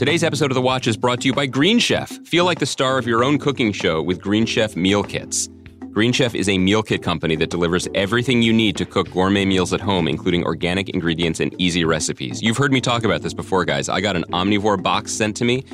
[0.00, 2.08] Today's episode of The Watch is brought to you by Green Chef.
[2.26, 5.50] Feel like the star of your own cooking show with Green Chef meal kits.
[5.90, 9.44] Green Chef is a meal kit company that delivers everything you need to cook gourmet
[9.44, 12.40] meals at home, including organic ingredients and easy recipes.
[12.40, 13.90] You've heard me talk about this before, guys.
[13.90, 15.66] I got an omnivore box sent to me.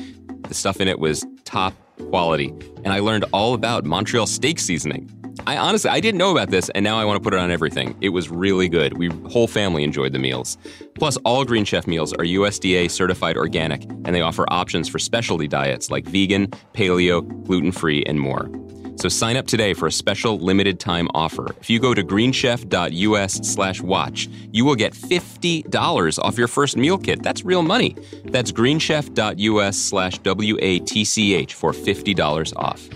[0.49, 1.73] The stuff in it was top
[2.09, 2.49] quality,
[2.83, 5.09] and I learned all about Montreal steak seasoning.
[5.47, 7.51] I honestly I didn't know about this, and now I want to put it on
[7.51, 7.95] everything.
[8.01, 8.97] It was really good.
[8.97, 10.57] We whole family enjoyed the meals.
[10.95, 15.47] Plus, all Green Chef meals are USDA certified organic, and they offer options for specialty
[15.47, 18.49] diets like vegan, paleo, gluten free, and more.
[18.97, 21.55] So sign up today for a special limited time offer.
[21.61, 26.97] If you go to greenchef.us slash watch, you will get $50 off your first meal
[26.97, 27.23] kit.
[27.23, 27.95] That's real money.
[28.25, 32.89] That's greenchef.us slash W-A-T-C-H for $50 off.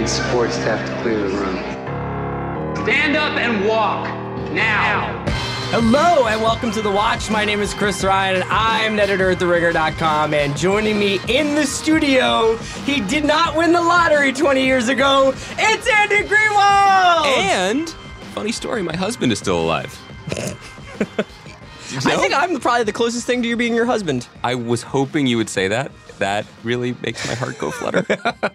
[0.00, 1.56] Need support staff to clear the room.
[2.84, 4.06] Stand up and walk
[4.52, 5.24] now.
[5.70, 7.30] Hello and welcome to The Watch.
[7.30, 10.34] My name is Chris Ryan and I'm an editor at TheRinger.com.
[10.34, 15.32] And joining me in the studio, he did not win the lottery 20 years ago.
[15.58, 17.26] It's Andy Greenwald!
[17.38, 17.88] And,
[18.34, 19.98] funny story, my husband is still alive.
[22.04, 24.28] I think I'm probably the closest thing to you being your husband.
[24.44, 25.90] I was hoping you would say that.
[26.18, 28.04] That really makes my heart go flutter.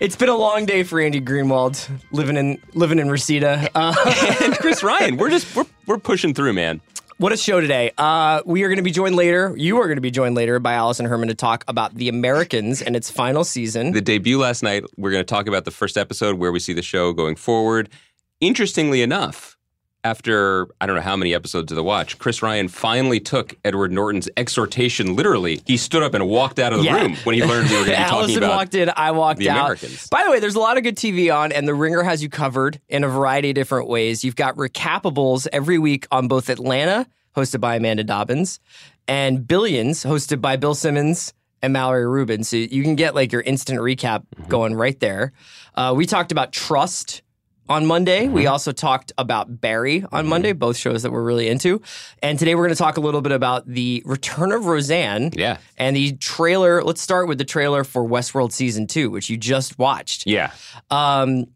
[0.00, 3.68] It's been a long day for Andy Greenwald living in living in Reseda.
[3.74, 3.94] Uh,
[4.42, 6.80] and Chris Ryan, we're just we're, we're pushing through, man.
[7.18, 7.90] What a show today.
[7.98, 9.52] Uh, we are going to be joined later.
[9.56, 12.80] You are going to be joined later by Alison Herman to talk about The Americans
[12.80, 13.92] and its final season.
[13.92, 16.72] The debut last night, we're going to talk about the first episode where we see
[16.72, 17.90] the show going forward.
[18.40, 19.58] Interestingly enough,
[20.04, 23.92] after I don't know how many episodes of The Watch, Chris Ryan finally took Edward
[23.92, 25.60] Norton's exhortation literally.
[25.66, 27.02] He stood up and walked out of the Yeah.
[27.02, 29.10] room when he learned we were going to be talking Alison about walked in, I
[29.10, 29.58] walked The out.
[29.58, 30.08] Americans.
[30.08, 32.28] By the way, there's a lot of good TV on, and The Ringer has you
[32.28, 34.24] covered in a variety of different ways.
[34.24, 37.06] You've got recapables every week on both Atlanta,
[37.36, 38.58] hosted by Amanda Dobbins,
[39.06, 42.42] and Billions, hosted by Bill Simmons and Mallory Rubin.
[42.42, 44.48] So you can get like your instant recap Mm-hmm.
[44.48, 45.32] going right there.
[45.74, 47.20] Uh, we talked about Trust
[47.70, 48.28] on Monday.
[48.28, 48.52] We Mm-hmm.
[48.52, 51.80] also talked about Barry on Monday, both shows that we're really into.
[52.22, 55.30] And today we're going to talk a little bit about the return of Roseanne.
[55.32, 55.56] Yeah.
[55.78, 59.78] And the trailer, let's start with the trailer for Westworld Season 2, which you just
[59.78, 60.26] watched.
[60.26, 60.50] Yeah.
[60.90, 61.46] Um,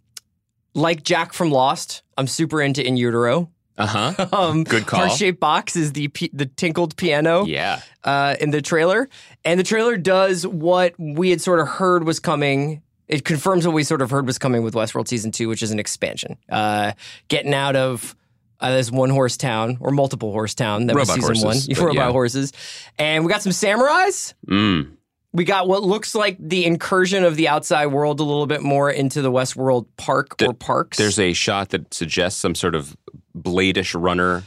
[0.75, 3.51] like Jack from Lost, I'm super into In Utero.
[3.77, 4.29] Uh huh.
[4.33, 5.01] Um, Good call.
[5.01, 7.81] Heart shaped box is the p- the tinkled piano Yeah.
[8.05, 9.09] uh, in the trailer,
[9.45, 12.83] and the trailer does what we had sort of heard was coming.
[13.09, 15.71] It confirms what we sort of heard was coming with Westworld season two, which is
[15.71, 16.93] an expansion, uh,
[17.29, 18.17] getting out of
[18.61, 21.77] uh, this one horse town or multiple horse town that Robot was season horses, one,
[21.77, 22.13] but robot yeah.
[22.13, 22.53] horses,
[22.99, 24.35] and we got some samurais.
[24.49, 24.97] Mm.
[25.33, 28.89] We got what looks like the incursion of the outside world a little bit more
[28.89, 30.97] into the Westworld park or parks.
[30.97, 32.97] There's a shot that suggests some sort of
[33.37, 34.45] bladish runner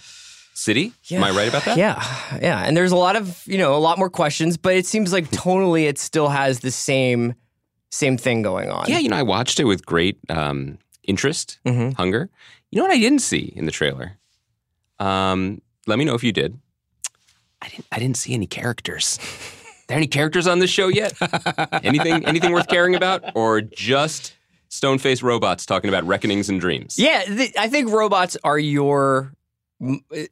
[0.53, 0.93] city.
[1.11, 1.77] Am I right about that?
[1.77, 2.01] Yeah,
[2.41, 2.63] yeah.
[2.63, 5.29] And there's a lot of you know a lot more questions, but it seems like
[5.29, 7.35] tonally it still has the same
[7.91, 8.85] same thing going on.
[8.89, 11.95] Yeah, you know, I watched it with great um, interest, Mhm.
[11.95, 12.29] hunger.
[12.71, 14.17] You know what I didn't see in the trailer?
[14.99, 16.59] Um, let me know if you did.
[17.61, 17.85] I didn't.
[17.91, 19.17] I didn't see any characters.
[19.87, 21.13] there any characters on this show yet?
[21.83, 22.25] anything?
[22.25, 24.33] Anything worth caring about, or just
[24.69, 26.99] stone-faced robots talking about reckonings and dreams?
[26.99, 27.23] yeah.
[27.23, 29.33] th- I think robots are your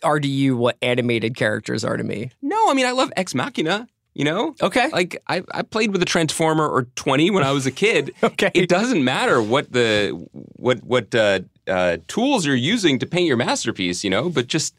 [0.04, 2.32] are to you what animated characters are to me.
[2.42, 3.88] No, I mean I love Ex Machina.
[4.18, 4.88] You know, Okay.
[4.94, 8.50] like I, I played with a transformer or 20 when i was a kid Okay.
[8.54, 13.36] it doesn't matter what the what what uh, uh, tools you're using to paint your
[13.36, 14.74] masterpiece you know but just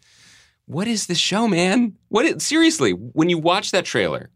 [0.65, 4.31] what is this show man what is, seriously when you watch that trailer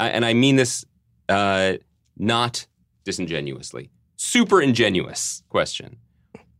[0.00, 0.84] uh, and i mean this
[1.28, 1.74] uh,
[2.16, 2.66] not
[3.04, 5.96] disingenuously super ingenuous question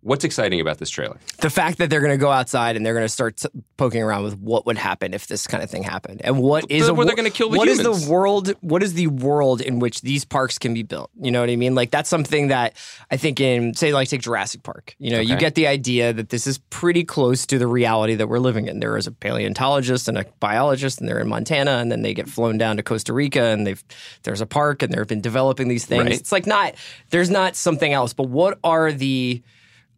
[0.02, 2.94] what's exciting about this trailer the fact that they're going to go outside and they're
[2.94, 5.82] going to start t- poking around with what would happen if this kind of thing
[5.82, 8.04] happened, and what is where they're gonna kill the what is humans.
[8.06, 8.48] the world?
[8.60, 11.10] What is the world in which these parks can be built?
[11.20, 11.74] You know what I mean?
[11.74, 12.76] Like that's something that
[13.10, 14.94] I think in say like take Jurassic Park.
[14.98, 18.28] You know, you get the idea that this is pretty close to the reality that
[18.28, 18.80] we're living in.
[18.80, 22.28] There is a paleontologist and a biologist, and they're in Montana, and then they get
[22.28, 23.82] flown down to Costa Rica, and they've
[24.22, 26.04] there's a park, and they've been developing these things.
[26.04, 26.12] Right.
[26.12, 26.74] It's like not
[27.10, 29.42] there's not something else, but what are the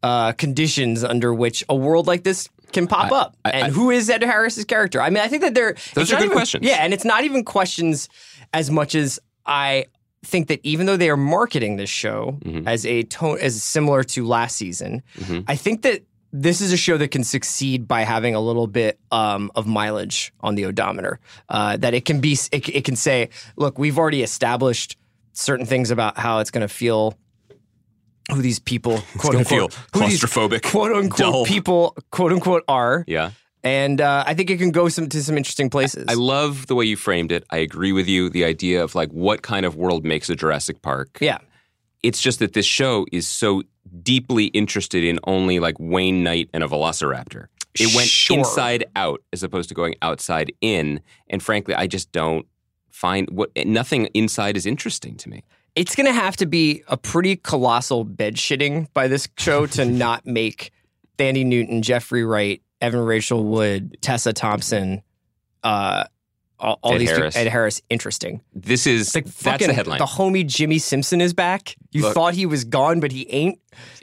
[0.04, 3.36] uh, conditions under which a world like this can pop up.
[3.44, 5.00] I- and I- who is Ed Harris's character?
[5.00, 6.66] I mean, I think that they're Those are good even- questions.
[6.66, 8.08] Yeah, and it's not even questions
[8.52, 9.86] as much as I
[10.24, 12.66] think that even though they are marketing this show Mhm.
[12.66, 15.44] as a tone as similar to last season, Mhm.
[15.48, 16.02] I think that
[16.32, 20.32] this is a show that can succeed by having a little bit um, of mileage
[20.40, 21.20] on the odometer.
[21.48, 24.96] Uh, that it can be, it, it can say, look, we've already established
[25.32, 27.14] certain things about how it's going to feel
[28.32, 31.44] who these people quote unquote feel who these claustrophobic, quote unquote dull.
[31.44, 33.04] people quote unquote are.
[33.06, 33.30] Yeah.
[33.62, 36.04] And uh, I think it can go some to some interesting places.
[36.08, 37.44] I love the way you framed it.
[37.50, 38.28] I agree with you.
[38.28, 41.16] The idea of like what kind of world makes a Jurassic Park.
[41.20, 41.38] yeah.
[42.02, 43.62] It's just that this show is so
[44.02, 47.46] deeply interested in only like Wayne Knight and a velociraptor.
[47.80, 48.38] It went Sure.
[48.40, 51.00] inside out as opposed to going outside in.
[51.30, 52.46] And frankly, I just don't
[52.90, 55.44] find what nothing inside is interesting to me.
[55.76, 59.84] It's going to have to be a pretty colossal bed shitting by this show to
[59.84, 60.70] not make
[61.18, 65.02] Thandie Newton, Jeffrey Wright, Evan Rachel Wood, Tessa Thompson,
[65.62, 66.04] uh,
[66.64, 67.36] all, all Ed these Harris.
[67.36, 68.40] Ed Harris interesting.
[68.54, 69.98] This is Like that's fucking the headline.
[69.98, 71.76] The homie Jimmi Simpson is back.
[71.92, 73.58] You Look- thought he was gone, but he ain't.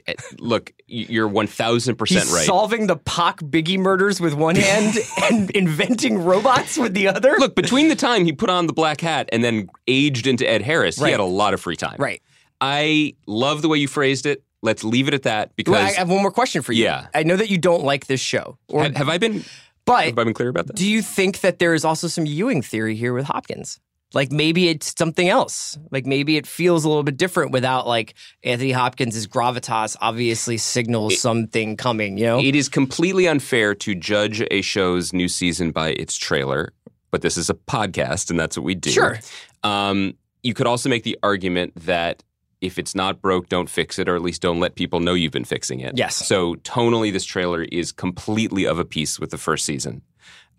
[0.08, 2.46] Eh, Look, you're one thousand percent right.
[2.46, 4.98] solving the Pac Biggie murders with one hand
[5.32, 7.36] and inventing robots with the other.
[7.40, 10.62] Look, between the time he put on the black hat and then aged into Ed
[10.62, 11.08] Harris, Right.
[11.08, 11.96] he had a lot of free time.
[12.00, 12.22] right.
[12.60, 14.44] I love the way you phrased it.
[14.62, 16.84] Let's leave it at that because Well, I have one more question for you.
[16.84, 17.08] Yeah.
[17.16, 19.44] I know that you don't like this show, or, have, have I been
[19.86, 20.76] but have I been clear about that?
[20.76, 23.80] Do you think that there is also some Ewing theory here with Hopkins?
[24.14, 25.78] Like maybe it's something else.
[25.90, 28.14] Like maybe it feels a little bit different without like
[28.44, 32.40] Anthony Hopkins' gravitas obviously signals something coming, you know?
[32.40, 36.74] It is completely unfair to judge a show's new season by its trailer,
[37.10, 38.92] but this is a podcast and that's what we do.
[38.92, 39.20] Sure.
[39.64, 42.24] Um, you could also make the argument that
[42.62, 45.32] if it's not broke, don't fix it, or at least don't let people know you've
[45.32, 45.98] been fixing it.
[45.98, 46.16] Yes.
[46.16, 50.04] So tonally, this trailer is completely of a piece with the first season.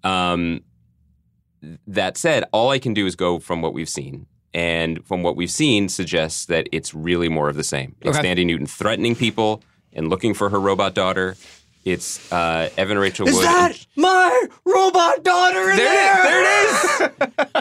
[0.02, 0.62] Um,
[1.87, 4.26] that said, all I can do is go from what we've seen.
[4.52, 7.94] And from what we've seen suggests that it's really more of the same.
[8.02, 8.34] It's Okay.
[8.34, 9.62] Thandie Newton threatening people
[9.93, 11.37] and looking for her robot daughter.
[11.84, 13.44] It's uh, Evan Rachel is Wood.
[13.44, 17.52] that my robot daughter in there, it, there it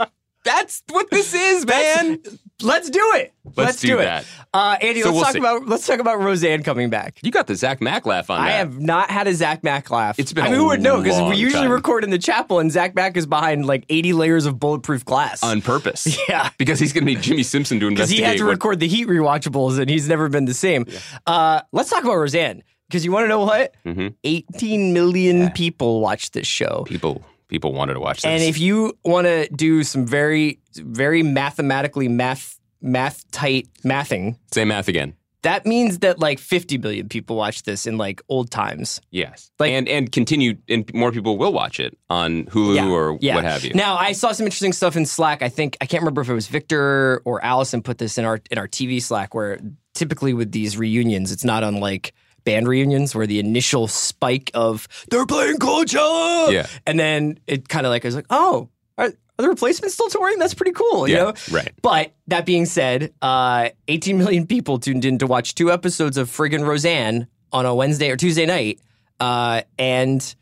[0.00, 0.06] is.
[0.44, 2.20] That's what this is, man.
[2.62, 3.32] Let's do it.
[3.56, 4.04] Let's do it.
[4.04, 4.24] that.
[4.52, 5.38] Uh, Andy, So let's we'll talk see.
[5.38, 7.18] about let's talk about Roseanne coming back.
[7.22, 8.56] You got the Zach Mack laugh on I that.
[8.58, 10.18] have not had a Zach Mack laugh.
[10.18, 11.02] It's been I mean, who would know?
[11.02, 11.72] Because we usually time.
[11.72, 15.42] record in the chapel, and Zach Mack is behind like 80 layers of bulletproof glass.
[15.42, 16.18] on purpose.
[16.28, 16.50] Yeah.
[16.58, 18.88] Because he's going to need Jimmi Simpson to because he had to what- record the
[18.88, 20.84] Heat rewatchables, and he's never been the same.
[21.26, 23.74] Uh, let's talk about Roseanne because you want to know what?
[23.86, 24.14] Mhm.
[24.24, 26.84] 18 million people watched this show.
[26.86, 28.26] people people wanted to watch this.
[28.26, 34.64] And if you want to do some very, very mathematically math, math tight mathing, say
[34.64, 39.00] math again, that means that like 50 million people watched this in like old times.
[39.10, 43.44] yes, Like- and and continue, and more people will watch it on Hulu or what
[43.44, 43.72] have you.
[43.74, 45.42] Now, I saw some interesting stuff in Slack.
[45.42, 48.40] I think I can't remember if it was Victor or Alison put this in our
[48.50, 49.58] in our TV Slack, where
[49.94, 52.12] typically with these reunions, it's not unlike
[52.44, 56.66] band reunions where the initial spike of they're playing Coachella, Yeah.
[56.86, 60.38] and then it kind of like is like, oh, are, are the replacements still touring?
[60.38, 61.34] That's pretty cool, you Yeah, know?
[61.50, 61.72] right.
[61.82, 66.28] But that being said, uh, 18 million people tuned in to watch two episodes of
[66.28, 68.80] friggin' Roseanne on a Wednesday or Tuesday night,
[69.18, 70.34] uh, and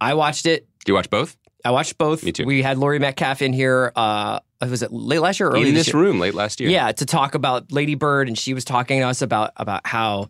[0.00, 0.66] I watched it.
[0.84, 1.36] Do you watch both?
[1.64, 2.22] I watched both.
[2.24, 2.44] Me too.
[2.44, 3.90] We had Laurie Metcalf in here.
[3.96, 6.02] Uh, was it late last year or early in this this year?
[6.02, 6.68] room late last year.
[6.70, 10.28] Yeah, to talk about Lady Bird, and she was talking to us about about how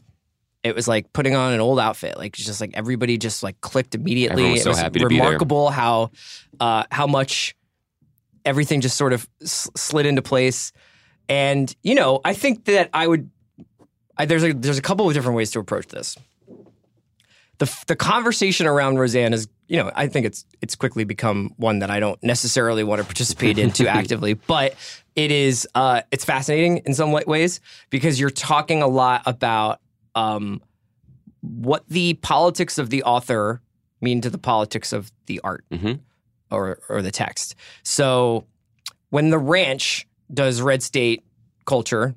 [0.64, 2.16] it was like putting on an old outfit.
[2.16, 4.32] Like just like everybody just like clicked immediately.
[4.32, 5.25] Everyone was it so was happy to be there.
[5.26, 6.11] remarkable how
[6.58, 7.55] uh, how much
[8.44, 10.72] everything just sort of s- slid into place.
[11.28, 13.31] And you know, I think that I would.
[14.16, 16.16] I, there's a there's a couple of different ways to approach this.
[17.58, 21.52] The f- the conversation around Roseanne is, you know, I think it's it's quickly become
[21.56, 24.75] one that I don't necessarily want to participate in too actively, but
[25.14, 29.80] it is uh, it's fascinating in some wa- ways because you're talking a lot about
[30.14, 30.61] um,
[31.40, 33.61] what the politics of the author
[34.00, 36.00] mean to the politics of the art Mhm.
[36.50, 37.54] or or the text.
[37.83, 38.47] So
[39.11, 41.25] when the ranch does red state
[41.66, 42.14] culture,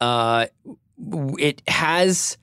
[0.00, 0.46] uh,
[1.38, 2.36] it has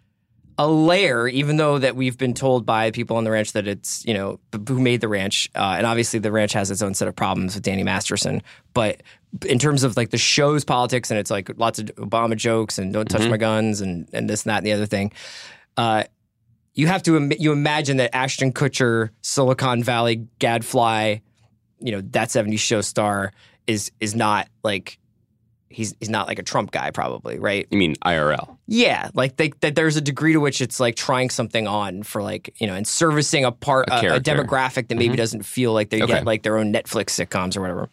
[0.61, 4.05] a layer, even though that we've been told by people on the ranch that it's
[4.05, 7.07] you know who made the ranch, uh, and obviously the ranch has its own set
[7.07, 8.43] of problems with Danny Masterson.
[8.75, 9.01] But
[9.47, 12.93] in terms of like the show's politics, and it's like lots of Obama jokes and
[12.93, 15.11] don't touch my guns and and this and that and the other thing.
[15.77, 16.03] Uh,
[16.75, 21.17] you have to Im- you imagine that Ashton Kutcher, Silicon Valley gadfly,
[21.79, 23.33] you know that '70s show star
[23.65, 24.99] is is not like
[25.71, 28.57] he's he's not like a Trump guy probably right You mean IRL?
[28.67, 32.21] yeah, like they, that there's a degree to which it's like trying something on for
[32.21, 35.73] like you know and servicing a part A a, a demographic that maybe doesn't feel
[35.73, 36.13] like they Okay.
[36.13, 37.89] get like their own Netflix sitcoms or whatever.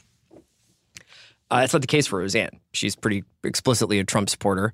[1.50, 2.60] Uh, that's not the case for Roseanne.
[2.72, 4.70] She's pretty explicitly a Trump supporter.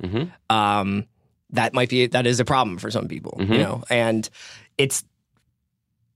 [0.51, 1.07] Um,
[1.51, 4.29] that might be that is a problem for some people, you know, and
[4.77, 5.05] it's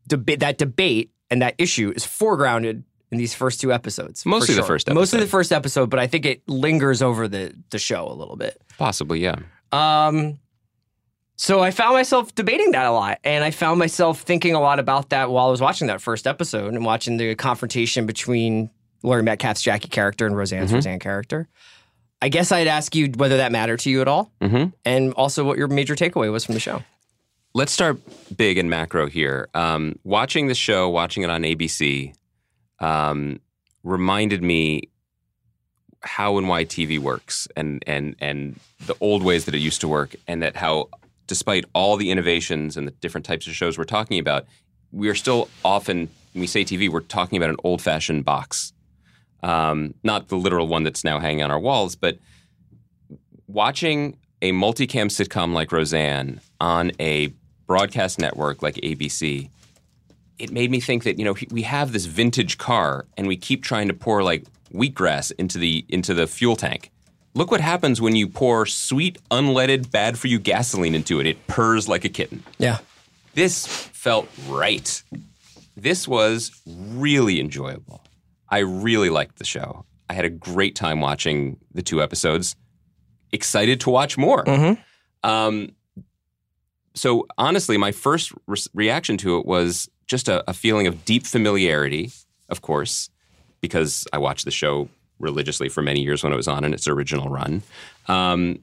[0.09, 4.25] debate that debate and that issue is foregrounded in these first two episodes.
[4.27, 4.67] Mostly the sure.
[4.67, 5.31] first Mostly the episode.
[5.31, 8.61] first episode, but I think it lingers over the the show a little bit.
[8.79, 9.37] Possibly, yeah.
[9.73, 10.39] Um,
[11.37, 14.79] so I found myself debating that a lot, and I found myself thinking a lot
[14.81, 18.71] about that while I was watching that first episode and watching the confrontation between
[19.05, 20.75] Laurie Metcalf's Jackie character and Roseanne's Mhm.
[20.75, 21.49] Roseanne character.
[22.21, 24.71] I guess I'd ask you whether that mattered to you at all, Mm-hmm.
[24.85, 26.83] and also what your major takeaway was from the show.
[27.55, 27.99] Let's start
[28.37, 29.49] big and macro here.
[29.55, 32.13] Um, watching the show, watching it on ABC,
[32.81, 33.41] um,
[33.83, 34.83] reminded me
[36.03, 39.89] how and why TV works, and and and the old ways that it used to
[39.89, 40.89] work, and that how,
[41.27, 44.47] despite all the innovations and the different types of shows we're talking about,
[44.93, 48.73] we are still often when we say TV, we're talking about an old-fashioned box,
[49.43, 52.19] um, not the literal one that's now hanging on our walls, but
[53.47, 57.33] watching a multicam sitcom like Roseanne on a
[57.67, 59.51] broadcast network like ABC,
[60.39, 63.63] it made me think that you know we have this vintage car and we keep
[63.63, 66.91] trying to pour like wheatgrass into the into the fuel tank.
[67.35, 71.27] Look what happens when you pour sweet, unleaded, bad for you gasoline into it.
[71.27, 72.43] It purrs like a kitten.
[72.59, 72.79] Yeah,
[73.35, 75.03] This felt right.
[75.77, 78.03] This was really enjoyable.
[78.49, 79.85] I really liked the show.
[80.11, 82.57] I had a great time watching the two episodes.
[83.31, 84.45] Excited to watch more.
[84.45, 84.79] Mhm.
[85.23, 85.73] Um,
[86.95, 91.27] so honestly, my first re- reaction to it was just a, a feeling of deep
[91.27, 92.11] familiarity,
[92.49, 93.11] of course,
[93.61, 94.89] because I watched the show
[95.21, 97.63] religiously for many years when it was on in its original run.
[98.07, 98.61] Um,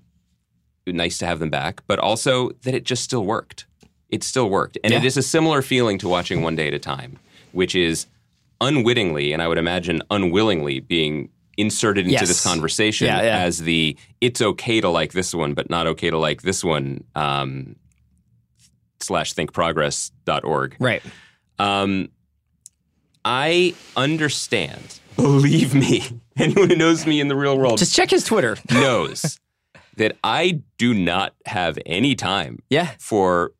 [0.87, 3.65] nice to have them back, but also that it just still worked.
[4.09, 4.77] It still worked.
[4.83, 5.07] And it Yeah.
[5.07, 7.19] is a similar feeling to watching One Day at a Time,
[7.51, 8.07] which is
[8.61, 12.27] unwittingly, and I would imagine unwillingly, being inserted into Yes.
[12.27, 13.37] this conversation Yeah, yeah.
[13.39, 17.03] as the it's okay to like this one, but not okay to like this one
[17.15, 17.75] um,
[18.99, 20.75] slash thinkprogress.org.
[20.79, 21.01] right.
[21.59, 22.09] Um,
[23.23, 24.99] I understand.
[25.15, 26.03] Believe me,
[26.37, 28.57] anyone who knows me in the real world Just check his Twitter.
[28.71, 29.39] knows
[29.97, 32.91] that I do not have any time Yeah.
[32.99, 33.53] for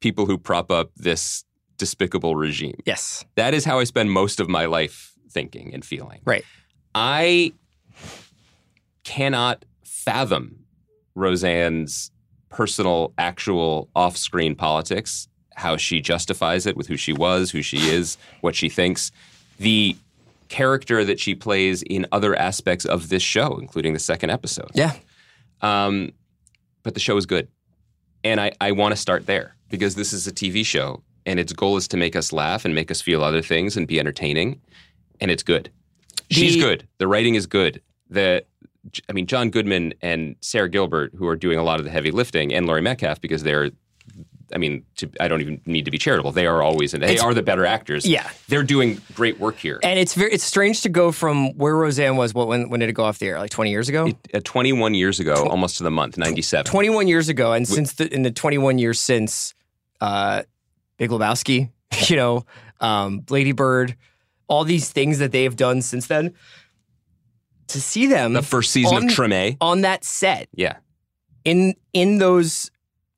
[0.00, 1.44] people who prop up this
[1.76, 2.78] despicable regime.
[2.86, 3.24] Yes.
[3.34, 6.20] That is how I spend most of my life thinking and feeling.
[6.24, 6.44] Right.
[6.94, 7.52] I
[9.04, 10.64] cannot fathom
[11.14, 12.10] Roseanne's
[12.48, 17.88] personal, actual off screen politics, how she justifies it with who she was, who she
[17.88, 19.12] is, what she thinks.
[19.58, 19.96] The
[20.48, 24.70] character that she plays in other aspects of this show, including the second episode.
[24.74, 24.94] Yeah.
[25.60, 26.12] Um,
[26.82, 27.48] but the show is good.
[28.24, 31.52] And I, I want to start there because this is a TV show and its
[31.52, 34.60] goal is to make us laugh and make us feel other things and be entertaining.
[35.20, 35.70] And it's good.
[36.30, 36.88] She's The- good.
[36.98, 37.80] The writing is good.
[38.10, 38.44] The
[39.08, 42.10] I mean, John Goodman and Sara Gilbert, who are doing a lot of the heavy
[42.10, 43.70] lifting, and Laurie Metcalf, because they're,
[44.54, 46.32] I mean, to, I don't even need to be charitable.
[46.32, 48.04] They are always, and they It's- are the better actors.
[48.06, 48.28] Yeah.
[48.48, 49.80] they're doing great work here.
[49.82, 52.34] And it's very it's strange to go from where Roseanne was.
[52.34, 53.38] What when when did it go off the air?
[53.38, 54.08] Like twenty years ago.
[54.34, 56.70] Uh, 21 years ago, almost to the month, 97.
[56.70, 59.54] 21 years ago, and since the, in the 21 years since,
[60.00, 60.42] uh,
[60.98, 61.70] Big Lebowski,
[62.08, 62.44] you know,
[62.80, 63.96] um, Lady Bird,
[64.48, 66.34] all these things that they have done since then,
[67.68, 69.56] to see them the first season on- of Treme.
[69.60, 70.76] on that set Yeah,
[71.44, 72.70] in in those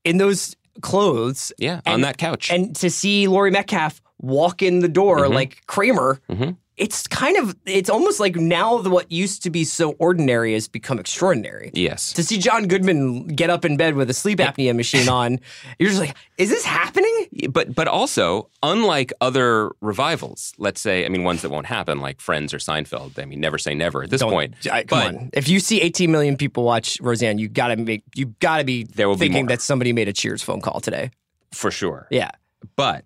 [0.04, 2.50] in those clothes, yeah, on that couch.
[2.50, 5.34] and to see Laurie Metcalf walk in the door Mhm.
[5.34, 6.20] like Kramer.
[6.30, 6.56] Mhm.
[6.76, 10.66] It's kind of, it's almost like now the, what used to be so ordinary has
[10.66, 11.70] become extraordinary.
[11.72, 15.38] yes, to see John Goodman get up in bed with a sleep apnea machine on,
[15.78, 17.28] you're just like, is this happening?
[17.50, 22.20] but but also unlike other revivals, let's say, I mean, ones that won't happen, like
[22.20, 23.20] Friends or Seinfeld.
[23.22, 24.54] I mean, never say never at this Don't- point.
[24.70, 25.30] I- come but on.
[25.32, 29.08] If you see 18 million people watch Roseanne, you gotta make, you gotta be There
[29.08, 29.50] will thinking more.
[29.50, 31.10] that somebody made a Cheers phone call today.
[31.52, 32.08] for sure.
[32.10, 32.32] Yeah.
[32.74, 33.04] But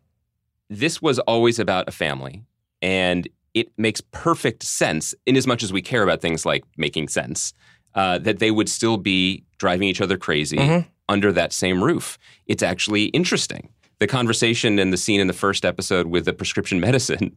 [0.71, 2.45] this was always about a family,
[2.81, 7.09] and it makes perfect sense in as much as we care about things like making
[7.09, 7.52] sense.
[7.95, 10.87] Uh, that they would still be driving each other crazy Mhm.
[11.09, 12.19] under that same roof.
[12.47, 13.71] It's actually interesting.
[13.99, 17.35] The conversation and the scene in the first episode with the prescription medicine,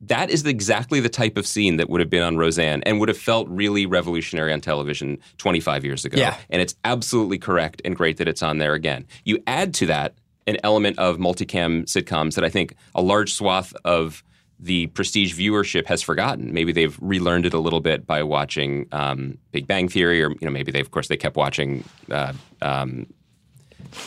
[0.00, 3.08] that is exactly the type of scene that would have been on Roseanne and would
[3.08, 6.18] have felt really revolutionary on television 25 years ago.
[6.18, 6.36] Yeah.
[6.50, 9.06] And it's absolutely correct and great that it's on there again.
[9.24, 10.14] You add to that
[10.46, 14.22] an element of multicam sitcoms that I think a large swath of
[14.58, 16.52] the prestige viewership has forgotten.
[16.52, 20.38] Maybe they've relearned it a little bit by watching um, Big Bang Theory, or you
[20.42, 21.84] know, maybe they, of course, they kept watching.
[22.10, 22.32] Uh,
[22.62, 23.06] um,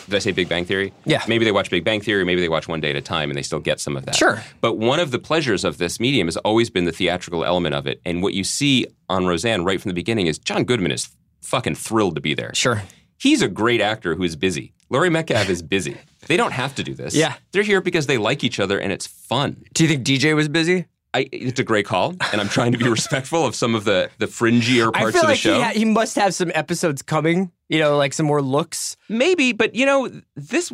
[0.06, 0.94] did I say Big Bang Theory?
[1.06, 1.24] Yeah.
[1.28, 3.38] Maybe they watch Big Bang Theory, maybe they watch One Day at a Time, and
[3.38, 4.16] they still get some of that.
[4.16, 4.44] Sure.
[4.62, 7.88] But one of the pleasures of this medium has always been the theatrical element of
[7.88, 8.02] it.
[8.06, 11.10] And what you see on Roseanne right from the beginning is John Goodman is
[11.42, 12.54] fucking thrilled to be there.
[12.54, 12.82] Sure.
[13.20, 14.74] He's a great actor who is busy.
[14.90, 15.98] Laurie Metcalf is busy.
[16.28, 17.16] They don't have to do this.
[17.16, 17.36] Yeah.
[17.54, 19.64] They're here because they like each other and it's fun.
[19.74, 20.86] Do you think DJ was busy?
[21.14, 24.12] I, it's a great call, and I'm trying to be respectful of some of the
[24.20, 25.56] the fringier parts of the like show.
[25.56, 27.52] he, ha- he must have some episodes coming.
[27.68, 28.96] You know, like some more looks.
[29.08, 30.72] Maybe, but you know, this.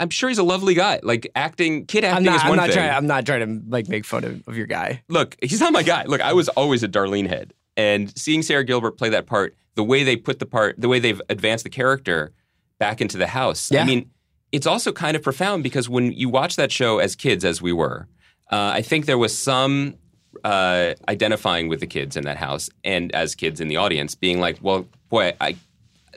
[0.00, 1.00] I'm sure he's a lovely guy.
[1.02, 2.36] Like acting, kid I'm acting not.
[2.36, 2.76] is I'm one not thing.
[2.78, 2.90] trying.
[2.90, 5.02] I'm not trying to like make fun of, of your guy.
[5.10, 6.04] Look, he's not my guy.
[6.04, 9.84] Look, I was always a Darlene head, and seeing Sara Gilbert play that part, the
[9.84, 12.32] way they put the part, the way they've advanced the character
[12.78, 13.70] back into the house.
[13.70, 13.82] Yeah.
[13.82, 14.10] I mean,
[14.52, 17.72] it's also kind of profound because when you watch that show as kids, as we
[17.72, 18.06] were,
[18.50, 19.96] uh, I think there was some
[20.44, 24.38] uh, identifying with the kids in that house, and as kids in the audience, being
[24.40, 25.56] like, "Well, boy, I."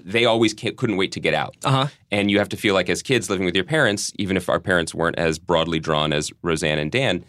[0.02, 1.88] They always couldn't wait to get out, Uh-huh.
[2.10, 4.60] and you have to feel like as kids living with your parents, even if our
[4.62, 7.26] parents weren't as broadly drawn as Roseanne and Dan,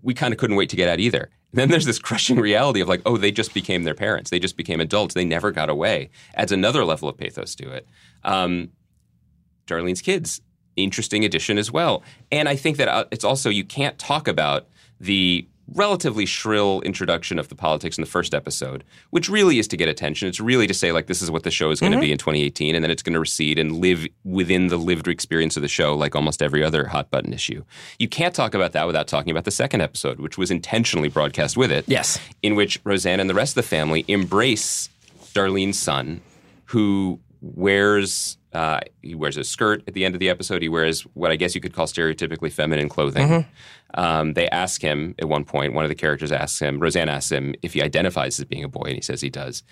[0.00, 1.28] we kind of couldn't wait to get out either.
[1.54, 4.30] Then there's this crushing reality of like, oh, they just became their parents.
[4.30, 5.14] They just became adults.
[5.14, 6.10] They never got away.
[6.34, 7.86] Adds another level of pathos to it.
[8.24, 8.70] Um,
[9.66, 10.40] Darlene's kids,
[10.76, 12.02] interesting addition as well.
[12.32, 14.66] And I think that uh, it's also you can't talk about
[14.98, 19.76] the relatively shrill introduction of the politics in the first episode, which really is to
[19.76, 20.28] get attention.
[20.28, 22.12] It's really to say like this is what the show is going to be mm-hmm.
[22.12, 25.62] in 2018, and then it's going to recede and live within the lived experience of
[25.62, 27.64] the show, like almost every other hot button issue.
[27.98, 31.56] You can't talk about that without talking about the second episode, which was intentionally broadcast
[31.56, 31.84] with it.
[31.86, 32.18] Yes.
[32.42, 34.88] in which Roseanne and the rest of the family embrace
[35.32, 36.20] Darlene's son,
[36.66, 40.62] who wears uh, he wears a skirt at the end of the episode.
[40.62, 43.28] He wears what I guess you could call stereotypically feminine clothing.
[43.94, 45.74] Um, they ask him at one point.
[45.74, 46.78] One of the characters asks him.
[46.78, 49.64] Roseanne asks him if he identifies as being a boy, and he says he does.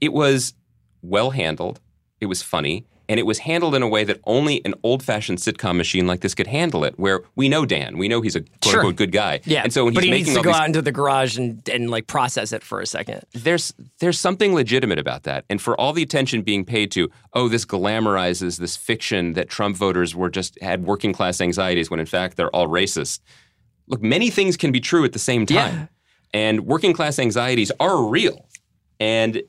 [0.00, 0.54] It was
[1.02, 1.80] well handled.
[2.20, 2.86] It was funny.
[3.08, 6.20] And it was handled in a way that only an old fashioned sitcom machine like
[6.20, 7.98] this could handle it, where we know Dan.
[7.98, 8.80] We know he's a quote Sure.
[8.80, 9.40] unquote good guy.
[9.44, 9.62] Yeah.
[9.62, 11.36] And so when but he's he making needs to go these out into the garage
[11.36, 13.22] and and like process it for a second.
[13.32, 15.44] there's there's something legitimate about that.
[15.50, 19.76] And for all the attention being paid to, oh, this glamorizes this fiction that Trump
[19.76, 23.20] voters were just had working class anxieties when in fact they're all racist.
[23.86, 25.56] Look, many things can be true at the same time.
[25.74, 25.86] Yeah.
[26.32, 28.48] And working class anxieties are real.
[28.98, 29.42] And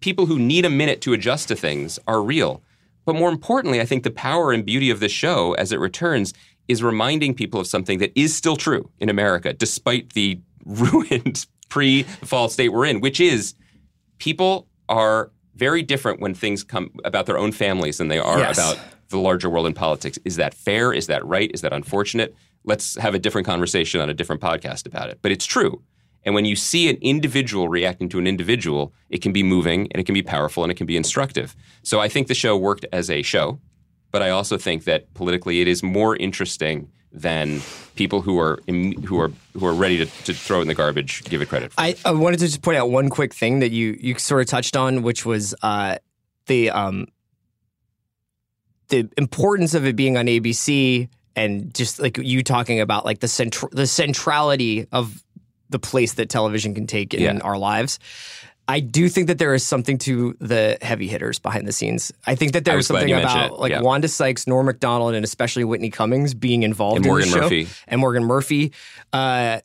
[0.00, 2.62] people who need a minute to adjust to things are real.
[3.10, 6.32] But more importantly, I think the power and beauty of the show as it returns
[6.68, 12.04] is reminding people of something that is still true in America, despite the ruined pre
[12.04, 13.54] fall state we're in, which is
[14.18, 18.56] people are very different when things come about their own families than they are Yes.
[18.56, 20.16] about the larger world in politics.
[20.24, 20.92] Is that fair?
[20.92, 21.50] Is that right?
[21.52, 22.36] Is that unfortunate?
[22.62, 25.18] Let's have a different conversation on a different podcast about it.
[25.20, 25.82] But it's true.
[26.24, 30.00] And when you see an individual reacting to an individual, it can be moving and
[30.00, 31.56] it can be powerful and it can be instructive.
[31.82, 33.58] So I think the show worked as a show,
[34.10, 37.60] but I also think that politically it is more interesting than
[37.96, 41.24] people who are who are who are ready to, to throw it in the garbage
[41.24, 41.72] give it credit.
[41.76, 44.46] I, I wanted to just point out one quick thing that you you sort of
[44.46, 45.96] touched on, which was uh,
[46.46, 47.08] the um,
[48.88, 53.26] the importance of it being on ABC and just like you talking about like the
[53.26, 55.22] centr- the centrality of
[55.70, 57.38] the place that television can take in Yeah.
[57.42, 57.98] our lives.
[58.68, 62.12] I do think that there is something to the heavy hitters behind the scenes.
[62.26, 63.80] I think that I there's was something about like Yeah.
[63.80, 67.40] Wanda Sykes, Norm Macdonald, and especially Whitney Cummings being involved And in Morgan the show.
[67.42, 67.66] Murphy.
[67.88, 68.72] and Morgan Murphy.
[69.12, 69.60] Uh,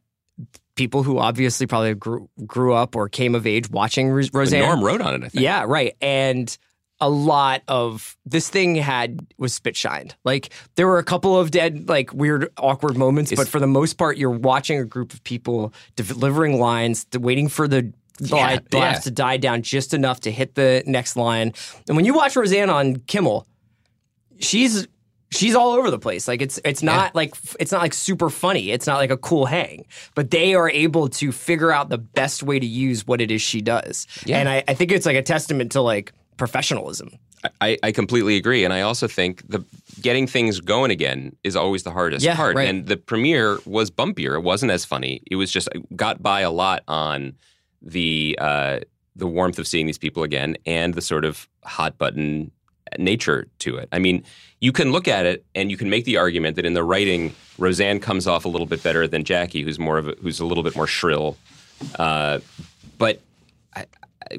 [0.75, 4.61] people who obviously probably grew, grew up or came of age watching Ros- Roseanne.
[4.63, 5.43] Norm wrote on it, I think.
[5.43, 5.95] Yeah, right.
[6.01, 6.57] And
[7.01, 10.15] a lot of this thing had was spit shined.
[10.23, 13.95] Like there were a couple of dead, like weird, awkward moments, but for the most
[13.95, 18.99] part, you're watching a group of people delivering lines, waiting for the Yeah, laughs yeah.
[18.99, 21.51] to die down just enough to hit the next line.
[21.88, 23.45] And when you watch Roseanne on Kimmel,
[24.39, 24.88] she's
[25.31, 26.27] she's all over the place.
[26.29, 28.71] Like it's it's not like it's not like super funny.
[28.71, 29.86] It's not like a cool hang.
[30.13, 33.41] But they are able to figure out the best way to use what it is
[33.41, 34.08] she does.
[34.25, 34.39] Yeah.
[34.39, 37.10] And I, I think it's like a testament to like professionalism.
[37.62, 39.63] I, I completely agree, and I also think the
[40.02, 42.56] getting things going again is always the hardest Yeah, part.
[42.56, 42.67] right.
[42.67, 45.21] And the premiere was bumpier; it wasn't as funny.
[45.30, 47.34] It was just got by a lot on
[47.84, 48.80] the uh,
[49.15, 52.52] the warmth of seeing these people again and the sort of hot button
[52.98, 53.89] nature to it.
[53.91, 54.24] I mean,
[54.60, 57.34] you can look at it and you can make the argument that in the writing,
[57.58, 60.45] Roseanne comes off a little bit better than Jackie, who's more of a, who's a
[60.45, 61.38] little bit more shrill.
[62.00, 62.39] Uh,
[62.98, 63.21] but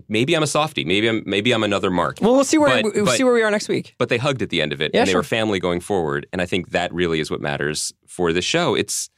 [0.09, 0.85] maybe I'm a softie.
[0.85, 2.18] Maybe I'm maybe I'm another Mark.
[2.20, 3.94] Well, we'll see where But- we'll but- see where we are next week.
[3.99, 5.20] but they hugged at the end of it Yeah, and they sure.
[5.20, 8.75] were family going forward and i think that really is what matters for the show
[8.75, 9.09] it's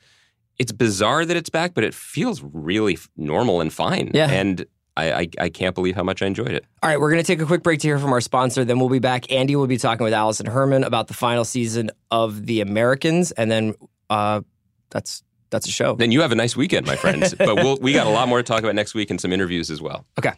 [0.59, 4.31] it's bizarre that it's back but it feels really normal and fine Yeah.
[4.31, 6.65] and I, I, I can't believe how much I enjoyed it.
[6.83, 8.65] All right, we're going to take a quick break to hear from our sponsor.
[8.65, 9.31] Then we'll be back.
[9.31, 13.49] Andy will be talking with Alison Herman about the final season of The Americans, and
[13.49, 13.75] then
[14.11, 14.41] uh,
[14.91, 15.95] that's that's a show.
[15.95, 17.33] Then you have a nice weekend, my friends.
[17.39, 19.71] but we'll, we got a lot more to talk about next week and some interviews
[19.71, 20.05] as well.
[20.19, 20.33] Okay.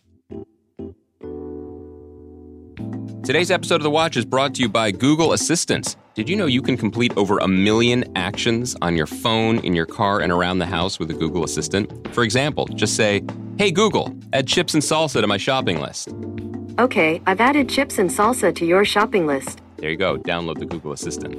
[3.31, 5.95] Today's episode of The Watch is brought to you by Google Assistant.
[6.15, 9.87] Did you know you can complete over a million actions on your phone, in your
[9.87, 12.13] car, and around the house with a Google Assistant?
[12.13, 13.23] For example, just say,
[13.57, 16.09] Hey Google, add chips and salsa to my shopping list.
[16.81, 19.61] Okay, I've added chips and salsa to your shopping list.
[19.77, 21.37] There you go, download the Google Assistant.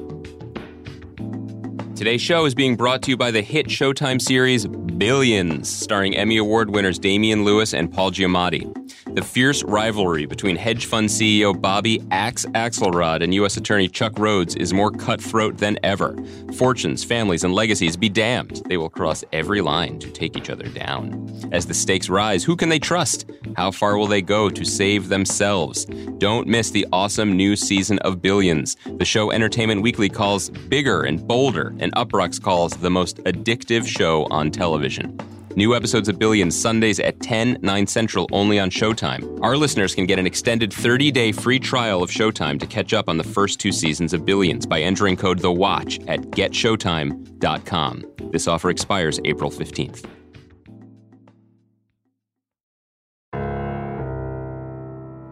[1.98, 6.38] Today's show is being brought to you by the hit Showtime series Billions, starring Emmy
[6.38, 8.81] Award winners Damian Lewis and Paul Giamatti.
[9.14, 13.58] The fierce rivalry between hedge fund CEO Bobby Axe Axelrod and U.S.
[13.58, 16.16] Attorney Chuck Rhodes is more cutthroat than ever.
[16.56, 18.62] Fortunes, families, and legacies be damned.
[18.68, 21.30] They will cross every line to take each other down.
[21.52, 23.30] As the stakes rise, who can they trust?
[23.58, 25.84] How far will they go to save themselves?
[26.18, 28.78] Don't miss the awesome new season of Billions.
[28.86, 34.26] The show Entertainment Weekly calls bigger and bolder, and Uproxx calls the most addictive show
[34.32, 35.20] on television.
[35.58, 39.40] New episodes of Billions Sundays at 10, 9 Central only on Showtime.
[39.42, 43.18] Our listeners can get an extended 30-day free trial of Showtime to catch up on
[43.18, 48.06] the first two seasons of Billions by entering code The Watch at getshowtime.com.
[48.32, 50.06] This offer expires April 15th.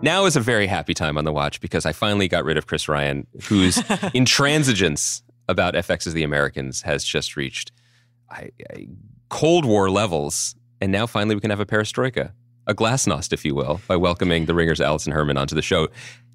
[0.02, 2.68] Now is a very happy time on the watch because I finally got rid of
[2.68, 3.76] Chris Ryan, whose
[4.16, 7.72] intransigence about FX's The Americans has just reached
[8.32, 8.88] I, I,
[9.30, 10.56] Cold War levels.
[10.82, 12.32] And now finally we can have a perestroika,
[12.68, 15.88] a glasnost, if you will, by welcoming the Ringer's Alison Herman onto the show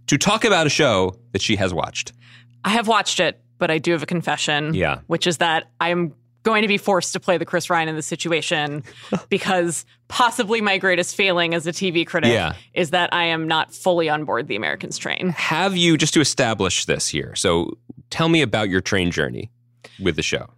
[0.07, 2.13] to talk about a show that she has watched.
[2.65, 4.75] I have watched it, but I do have a confession.
[4.75, 5.01] Yeah.
[5.07, 8.07] Which is that I'm going to be forced to play the Chris Ryan in this
[8.07, 8.85] situation
[9.31, 12.53] because possibly my greatest failing as a TV critic Yeah.
[12.75, 15.31] is that I am not fully on board the Americans train.
[15.31, 17.79] Have you, just to establish this here, so
[18.11, 19.51] tell me about your train journey
[20.03, 20.51] with the show.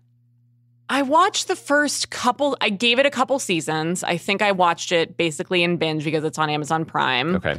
[0.89, 4.05] I watched the first couple, I gave it a couple seasons.
[4.05, 7.37] I think I watched it basically in binge because it's on Amazon Prime.
[7.37, 7.59] Okay.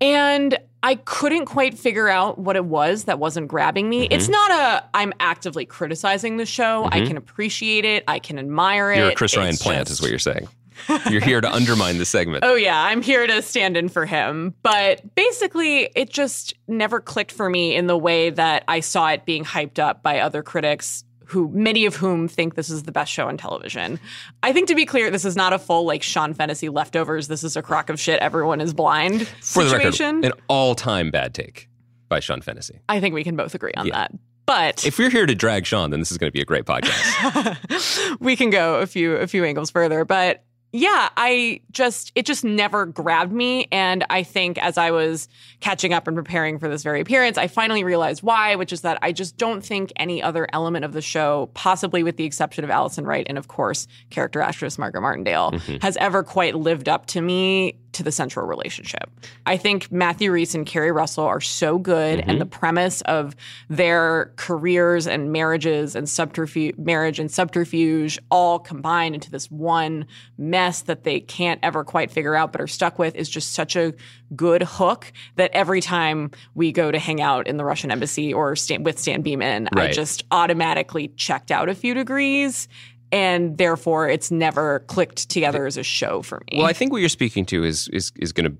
[0.00, 4.04] And I couldn't quite figure out what it was that wasn't grabbing me.
[4.04, 4.12] Mm-hmm.
[4.12, 6.84] It's not a I'm actively criticizing the show.
[6.90, 8.04] I can appreciate it.
[8.06, 8.98] I can admire it.
[8.98, 10.48] You're a Chris Ryan It's plant, just- is what you're saying.
[11.10, 12.44] You're here to undermine the segment.
[12.44, 14.54] Oh yeah, I'm here to stand in for him.
[14.62, 19.24] But basically, it just never clicked for me in the way that I saw it
[19.24, 23.10] being hyped up by other critics who many of whom think this is the best
[23.12, 23.98] show on television.
[24.42, 27.28] I think to be clear, this is not a full like Sean Fennessy leftovers.
[27.28, 28.20] This is a crock of shit.
[28.20, 31.68] Everyone is blind For the record, an all-time bad take
[32.08, 32.80] by Sean Fennessy.
[32.88, 33.94] I think we can both agree on Yeah.
[33.94, 34.12] that.
[34.46, 36.64] But If we're here to drag Sean, then this is going to be a great
[36.64, 38.16] podcast.
[38.20, 40.44] we can go a few a few angles further but
[40.76, 43.66] yeah i just it just never grabbed me.
[43.72, 45.28] And i think as i was
[45.60, 48.98] catching up and preparing for this very appearance i finally realized why which is that
[49.02, 52.70] i just don't think any other element of the show possibly with the exception of
[52.70, 55.76] alison wright and of course character actress margo martindale mm-hmm.
[55.80, 59.10] has ever quite lived up to me to the central relationship.
[59.46, 62.38] I think matthew rhys and keri russell are so good and mm-hmm.
[62.40, 63.34] the premise of
[63.70, 70.65] their careers and marriages and subterfuge marriage and subterfuge all combined into this one mess
[70.82, 73.94] that they can't ever quite figure out but are stuck with is just such a
[74.34, 78.56] good hook that every time we go to hang out in the Russian embassy or
[78.56, 82.68] stand with Stan Beeman, I just automatically checked out a few degrees.
[83.12, 86.58] And therefore, it's never clicked together as a show for me.
[86.58, 88.58] Well, I think what you're speaking to is is is going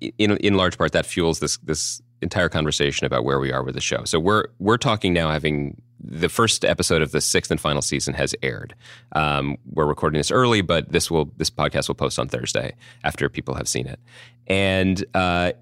[0.00, 3.62] to, in in large part, that fuels this this entire conversation about where we are
[3.62, 4.04] with the show.
[4.04, 8.14] So we're we're talking now, having the first episode of the sixth and final season
[8.14, 8.74] has aired.
[9.14, 13.28] Um, we're recording this early, but this will this podcast will post on Thursday after
[13.28, 14.00] people have seen it,
[14.46, 15.52] and uh,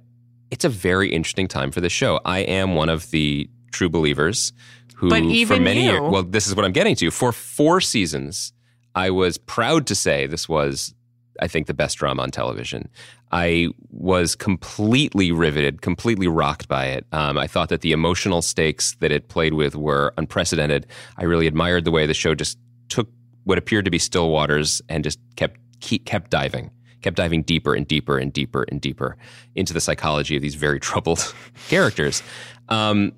[0.50, 2.20] it's a very interesting time for the show.
[2.24, 4.52] I am one of the true believers
[4.96, 7.10] who, But for even many you- years, well, this is what I'm getting to.
[7.10, 8.52] For four seasons,
[8.94, 10.92] I was proud to say this was,
[11.40, 12.88] I think, the best drama on television.
[13.32, 17.06] I was completely riveted, completely rocked by it.
[17.12, 20.86] Um, I thought that the emotional stakes that it played with were unprecedented.
[21.16, 23.08] I really admired the way the show just took
[23.44, 26.70] what appeared to be still waters and just kept keep, kept diving,
[27.02, 29.16] kept diving deeper and deeper and deeper and deeper
[29.54, 31.34] into the psychology of these very troubled
[31.68, 32.22] characters.
[32.68, 33.12] Um,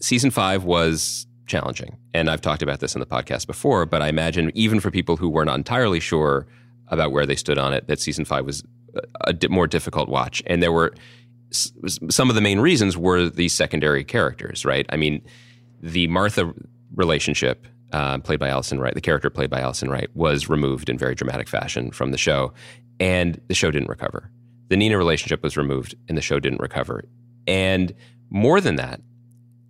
[0.00, 1.96] season five was challenging.
[2.12, 5.16] And I've talked about this in the podcast before, but I imagine even for people
[5.16, 6.46] who were not entirely sure
[6.88, 8.62] about where they stood on it, that season five was
[9.22, 10.42] a, di- more difficult watch.
[10.46, 10.94] And there were
[11.50, 11.72] s-
[12.10, 14.86] some of the main reasons were the secondary characters, right?
[14.90, 15.22] I mean,
[15.80, 16.52] the Martha
[16.94, 20.98] relationship, uh, played by Alison Wright, the character played by Alison Wright, was removed in
[20.98, 22.52] very dramatic fashion from the show,
[22.98, 24.30] and the show didn't recover.
[24.68, 27.04] The Nina relationship was removed, and the show didn't recover.
[27.46, 27.94] And
[28.30, 29.00] more than that,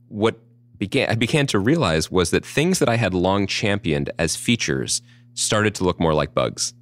[0.08, 0.38] what
[0.78, 5.02] began I began to realize was that things that I had long championed as features
[5.34, 6.72] started to look more like bugs.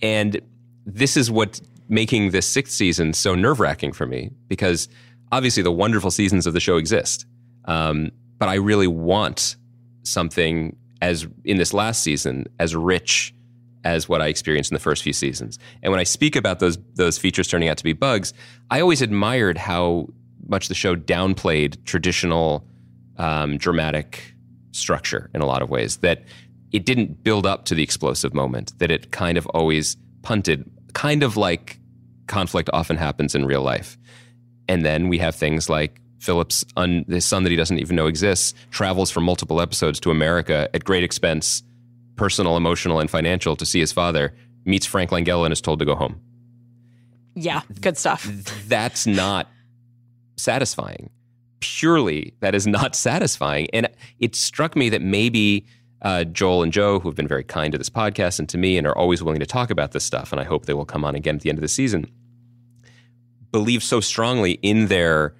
[0.00, 0.40] And
[0.86, 4.88] this is what making this sixth season so nerve wracking for me because
[5.30, 7.26] obviously the wonderful seasons of the show exist.
[7.66, 9.56] Um, but I really want
[10.02, 13.34] something as in this last season as rich
[13.84, 15.58] as what I experienced in the first few seasons.
[15.82, 18.32] And when I speak about those those features turning out to be bugs,
[18.70, 20.08] I always admired how
[20.46, 22.66] much the show downplayed traditional
[23.16, 24.34] um, dramatic
[24.72, 25.98] structure in a lot of ways.
[25.98, 26.24] That
[26.72, 28.78] it didn't build up to the explosive moment.
[28.78, 31.78] That it kind of always punted, kind of like
[32.26, 33.98] conflict often happens in real life.
[34.68, 38.06] And then we have things like Philip's un, his son that he doesn't even know
[38.06, 41.62] exists travels for multiple episodes to America at great expense,
[42.16, 44.34] personal, emotional, and financial, to see his father.
[44.64, 46.20] Meets Frank Langella and is told to go home.
[47.34, 48.24] Yeah, good stuff.
[48.68, 49.48] That's not
[50.36, 51.10] satisfying.
[51.60, 53.68] Purely, that is not satisfying.
[53.72, 53.88] And
[54.20, 55.66] it struck me that maybe
[56.02, 58.76] uh, Joel and Joe, who have been very kind to this podcast and to me
[58.76, 61.04] and are always willing to talk about this stuff, and I hope they will come
[61.04, 62.10] on again at the end of the season,
[63.52, 65.34] believe so strongly in their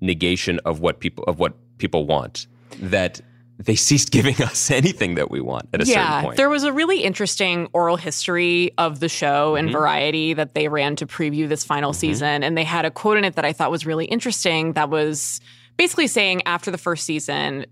[0.00, 2.46] negation of what people of what people want
[2.80, 3.20] that
[3.58, 6.36] they ceased giving us anything that we want at a yeah, certain point.
[6.36, 9.76] There was a really interesting oral history of the show and Mm-hmm.
[9.76, 12.44] Variety that they ran to preview this final season.
[12.44, 15.40] And they had a quote in it that I thought was really interesting that was
[15.76, 17.66] basically saying after the first season,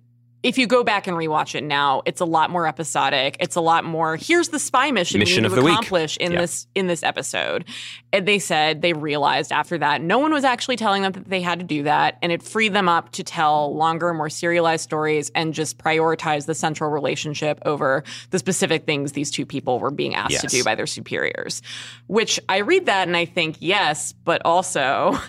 [0.45, 3.37] if you go back and rewatch it now, it's a lot more episodic.
[3.41, 4.15] It's a lot more.
[4.17, 5.73] Here's the spy mission, Mission we need to the week.
[5.73, 6.43] accomplish in Yeah.
[6.43, 7.65] this in this episode.
[8.13, 11.41] And they said they realized after that no one was actually telling them that they
[11.41, 15.33] had to do that, and it freed them up to tell longer, more serialized stories
[15.35, 20.15] and just prioritize the central relationship over the specific things these two people were being
[20.15, 21.63] asked to do by their superiors.
[22.07, 25.19] Which I read that and I think yes, but also.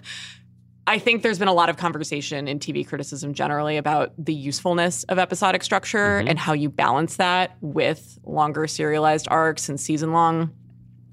[0.87, 5.03] I think there's been a lot of conversation in TV criticism generally about the usefulness
[5.05, 6.27] of episodic structure mm-hmm.
[6.27, 10.53] and how you balance that with longer serialized arcs and season long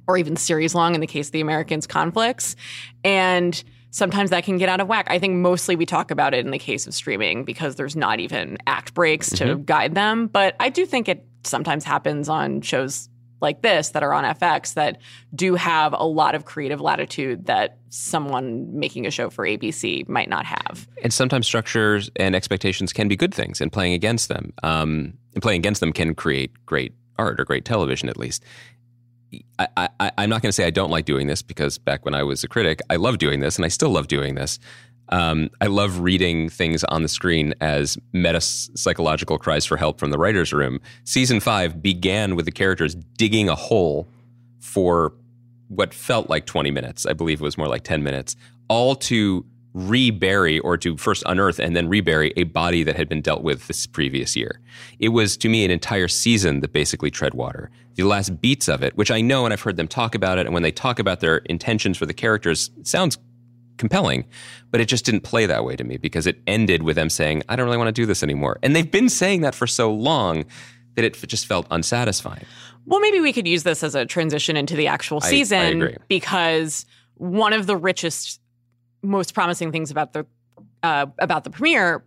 [0.06, 2.54] or even series long in the case of the Americans conflicts.
[3.02, 5.06] And sometimes that can get out of whack.
[5.08, 8.20] I think mostly we talk about it in the case of streaming because there's not
[8.20, 9.62] even act breaks to mm-hmm.
[9.62, 10.26] guide them.
[10.26, 13.08] But I do think it sometimes happens on shows
[13.42, 14.98] like this that are on FX that
[15.34, 20.28] do have a lot of creative latitude that someone making a show for ABC might
[20.28, 20.88] not have.
[21.02, 25.42] and sometimes structures and expectations can be good things, and playing against them, um, and
[25.42, 28.42] playing against them can create great art or great television, at least.
[29.58, 32.14] I, I, I'm not going to say I don't like doing this because back when
[32.14, 34.58] I was a critic, I loved doing this, and I still love doing this.
[35.12, 40.10] Um, I love reading things on the screen as meta psychological cries for help from
[40.10, 40.80] the writer's room.
[41.04, 44.08] Season five began with the characters digging a hole
[44.58, 45.12] for
[45.68, 47.04] what felt like 20 minutes.
[47.04, 48.36] I believe it was more like 10 minutes,
[48.68, 49.44] all to
[49.74, 53.66] rebury or to first unearth and then rebury a body that had been dealt with
[53.66, 54.60] this previous year.
[54.98, 57.70] It was to me an entire season that basically tread water.
[57.96, 60.46] The last beats of it, which I know and I've heard them talk about it,
[60.46, 63.18] and when they talk about their intentions for the characters, sounds
[63.78, 64.24] compelling,
[64.70, 67.42] but it just didn't play that way to me because it ended with them saying,
[67.48, 68.58] I don't really want to do this anymore.
[68.62, 70.44] And they've been saying that for so long
[70.94, 72.44] that it just felt unsatisfying.
[72.86, 75.82] Well, maybe we could use this as a transition into the actual I- I season
[75.82, 75.96] agree.
[76.08, 78.40] because one of the richest,
[79.02, 80.26] most promising things about the
[80.82, 82.04] uh, about the premiere,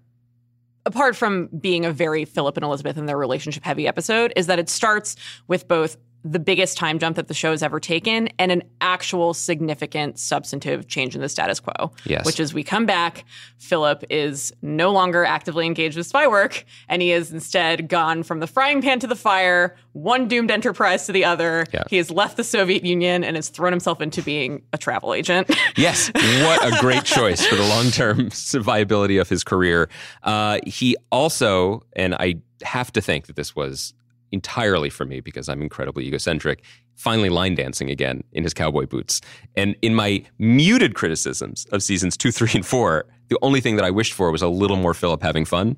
[0.85, 4.59] apart from being a very Philip and Elizabeth and their relationship heavy episode, is that
[4.59, 5.15] it starts
[5.47, 9.31] with both the biggest time jump that the show has ever taken and an actual
[9.35, 11.91] significant substantive change in the status quo.
[12.03, 12.25] Yes.
[12.25, 13.25] Which is we come back,
[13.59, 18.39] Philip is no longer actively engaged with spy work, and he is instead gone from
[18.39, 21.67] the frying pan to the fire, one doomed enterprise to the other.
[21.71, 21.83] Yeah.
[21.91, 25.49] He has left the Soviet Union and has thrown himself into being a travel agent.
[25.77, 28.29] Yes, what a great choice for the long term
[28.63, 29.89] viability of his career.
[30.23, 33.93] Uh, he also, and I have to think that this was
[34.31, 36.63] entirely for me because I'm incredibly egocentric,
[36.95, 39.21] finally line dancing again in his cowboy boots.
[39.55, 43.85] And in my muted criticisms of seasons two, three, and four, the only thing that
[43.85, 45.77] I wished for was a little more Philip having fun.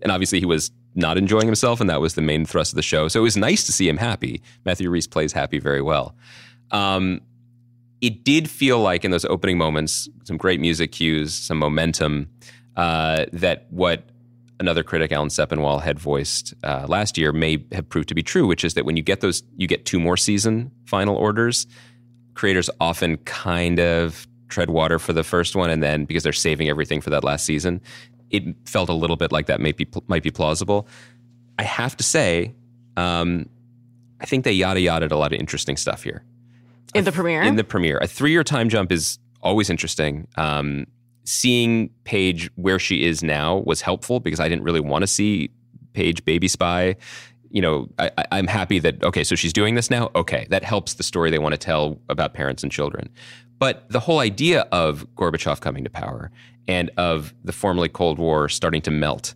[0.00, 2.82] And obviously, he was not enjoying himself, and that was the main thrust of the
[2.82, 3.08] show.
[3.08, 4.42] So it was nice to see him happy.
[4.64, 6.14] Matthew Rhys plays happy very well.
[6.70, 7.20] Um,
[8.00, 12.28] it did feel like in those opening moments, some great music cues, some momentum,
[12.76, 14.08] uh, that what
[14.60, 18.46] another critic, Alan Sepinwall, had voiced uh, last year may have proved to be true,
[18.46, 21.66] which is that when you get those, you get two more season final orders,
[22.34, 26.68] creators often kind of tread water for the first one, and then because they're saving
[26.68, 27.80] everything for that last season,
[28.30, 30.88] it felt a little bit like that might be might be plausible.
[31.58, 32.54] I have to say,
[32.96, 33.48] um,
[34.20, 36.22] I think they yada yada a lot of interesting stuff here
[36.94, 37.42] in the premiere.
[37.42, 37.98] in the premiere.
[37.98, 40.26] A three year time jump is always interesting.
[40.36, 40.86] Um,
[41.28, 45.50] seeing Paige where she is now was helpful because I didn't really want to see
[45.92, 46.96] Paige baby spy.
[47.50, 50.10] You know, I, I'm happy that, okay, so she's doing this now.
[50.14, 53.10] Okay, that helps the story they want to tell about parents and children.
[53.58, 56.30] But the whole idea of Gorbachev coming to power
[56.66, 59.34] and of the formerly Cold War starting to melt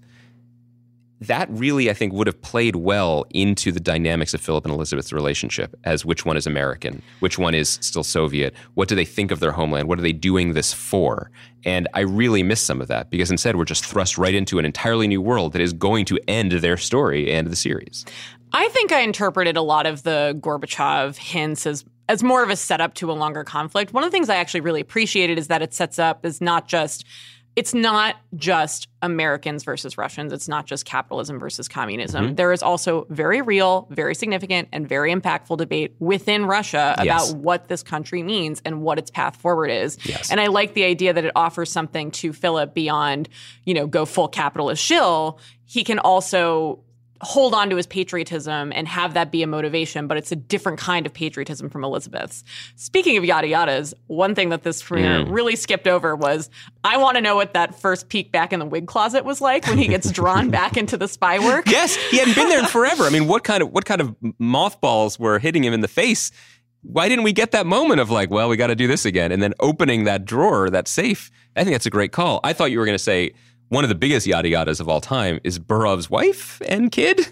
[1.27, 5.13] that really, I think, would have played well into the dynamics of Philip and Elizabeth's
[5.13, 9.31] relationship as which one is American, which one is still Soviet, what do they think
[9.31, 11.31] of their homeland, what are they doing this for?
[11.65, 14.65] And I really miss some of that because instead we're just thrust right into an
[14.65, 18.05] entirely new world that is going to end their story and the series.
[18.53, 22.57] I think I interpreted a lot of the Gorbachev hints as as more of a
[22.57, 23.93] setup to a longer conflict.
[23.93, 26.67] One of the things I actually really appreciated is that it sets up is not
[26.69, 27.07] just
[27.55, 30.33] it's not just Americans versus Russians.
[30.33, 32.25] It's not just capitalism versus communism.
[32.27, 32.35] Mm-hmm.
[32.37, 37.35] There is also very real, very significant, and very impactful debate within Russia about Yes.
[37.35, 39.99] what this country means and what its path forward is.
[40.07, 40.31] Yes.
[40.31, 43.29] And I like the idea that it offers something to Philip beyond,
[43.65, 45.39] you know, go full capitalist shill.
[45.67, 46.81] He can also
[47.23, 50.79] hold on to his patriotism and have that be a motivation, but it's a different
[50.79, 52.43] kind of patriotism from Elizabeth's.
[52.75, 56.51] Speaking of yada yadas, one thing that this premiere really skipped over was
[56.83, 59.67] I want to know what that first peek back in the wig closet was like
[59.69, 61.69] when he gets drawn back into the spy work.
[61.69, 63.05] Yes, he hadn't been there in forever.
[63.05, 66.33] I mean, what kind of what kind of mothballs were hitting him in the face?
[66.83, 69.31] Why didn't we get that moment of like, well, we got to do this again,
[69.31, 71.31] and then opening that drawer, that safe?
[71.55, 72.41] I think that's a great call.
[72.43, 73.35] I thought you were going to say
[73.73, 77.27] one of the biggest yada yadas of all time is Burov's wife and kid.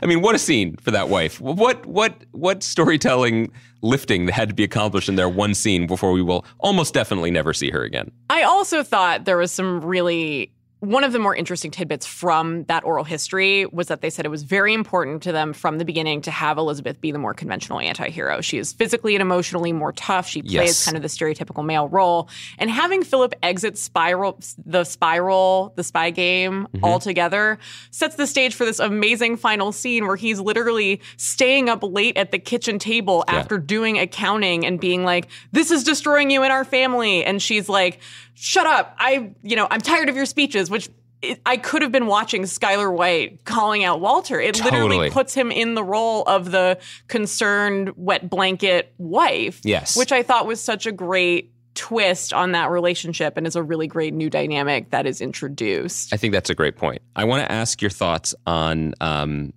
[0.00, 1.40] I mean, what a scene for that wife.
[1.40, 3.50] What what what storytelling
[3.82, 7.32] lifting that had to be accomplished in their one scene before we will almost definitely
[7.32, 8.12] never see her again.
[8.30, 10.52] I also thought there was some really
[10.84, 14.30] one of the more interesting tidbits from that oral history was that they said it
[14.30, 17.80] was very important to them from the beginning to have Elizabeth be the more conventional
[17.80, 18.40] anti-hero.
[18.40, 20.26] She is physically and emotionally more tough.
[20.26, 20.84] She plays Yes.
[20.84, 22.28] kind of the stereotypical male role.
[22.58, 26.84] And having Philip exit spiral the spiral, the spy game mm-hmm.
[26.84, 27.58] altogether
[27.90, 32.30] sets the stage for this amazing final scene where he's literally staying up late at
[32.30, 33.36] the kitchen table Yeah.
[33.36, 37.68] after doing accounting and being like, "This is destroying you and our family," and she's
[37.68, 38.00] like,
[38.34, 38.94] "Shut up!
[38.98, 40.88] I, you know, I'm tired of your speeches." Which
[41.46, 44.40] I could have been watching Skyler White calling out Walter.
[44.40, 49.60] It literally puts him in the role of the concerned wet blanket wife.
[49.64, 49.96] Yes.
[49.96, 53.86] which I thought was such a great twist on that relationship and is a really
[53.86, 56.12] great new dynamic that is introduced.
[56.12, 57.02] I think that's a great point.
[57.16, 59.52] I want to ask your thoughts on um,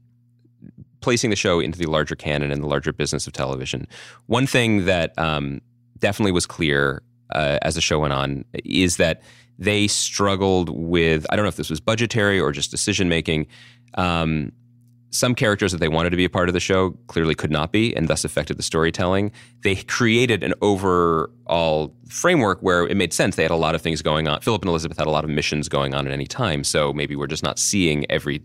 [1.01, 3.87] placing the show into the larger canon and the larger business of television.
[4.25, 5.61] One thing that um,
[5.99, 9.21] definitely was clear uh, as the show went on is that
[9.59, 13.47] they struggled with I don't know if this was budgetary or just decision making.
[13.95, 14.51] Um,
[15.09, 17.71] some characters that they wanted to be a part of the show clearly could not
[17.71, 19.31] be, and thus affected the storytelling.
[19.63, 23.35] They created an overall framework where it made sense.
[23.35, 24.41] They had a lot of things going on.
[24.41, 27.15] Philip and Elizabeth had a lot of missions going on at any time, so maybe
[27.15, 28.43] we're just not seeing every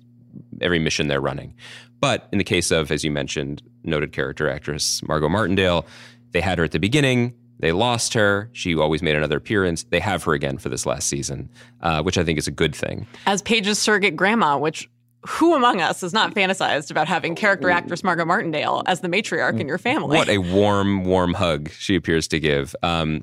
[0.61, 1.55] every mission they're running.
[2.01, 5.85] But in the case of, as you mentioned, noted character actress Margo Martindale,
[6.31, 7.35] they had her at the beginning.
[7.63, 8.51] They lost her.
[8.53, 9.85] She always made another appearance.
[9.85, 11.49] They have her again for this last season,
[11.81, 13.07] uh, which I think is a good thing.
[13.25, 14.91] As Paige's surrogate grandma, which
[15.29, 19.61] who among us has not fantasized about having character actress Margo Martindale as the matriarch
[19.61, 20.17] in your family?
[20.17, 22.75] What a warm, warm hug she appears to give.
[22.83, 23.23] Um,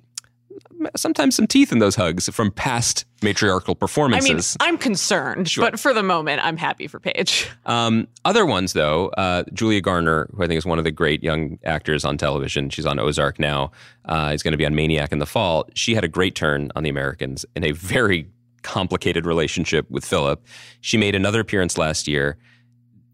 [0.95, 4.58] sometimes some teeth in those hugs from past matriarchal performances.
[4.60, 7.50] I mean, I'm concerned, but for the moment, I'm happy for Paige.
[7.65, 11.22] Um, other ones, though, uh, Julia Garner, who I think is one of the great
[11.22, 13.72] young actors on television, she's on Ozark now.
[14.06, 15.69] Uh, is going to be on Maniac in the fall.
[15.76, 18.28] She had a great turn on The Americans in a very
[18.63, 20.43] complicated relationship with Philip.
[20.82, 22.38] She made another appearance last year.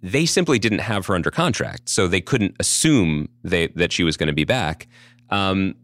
[0.02, 4.16] They simply didn't have her under contract, so they couldn't assume they, that she was
[4.16, 4.88] going to be back.
[5.32, 5.76] Um,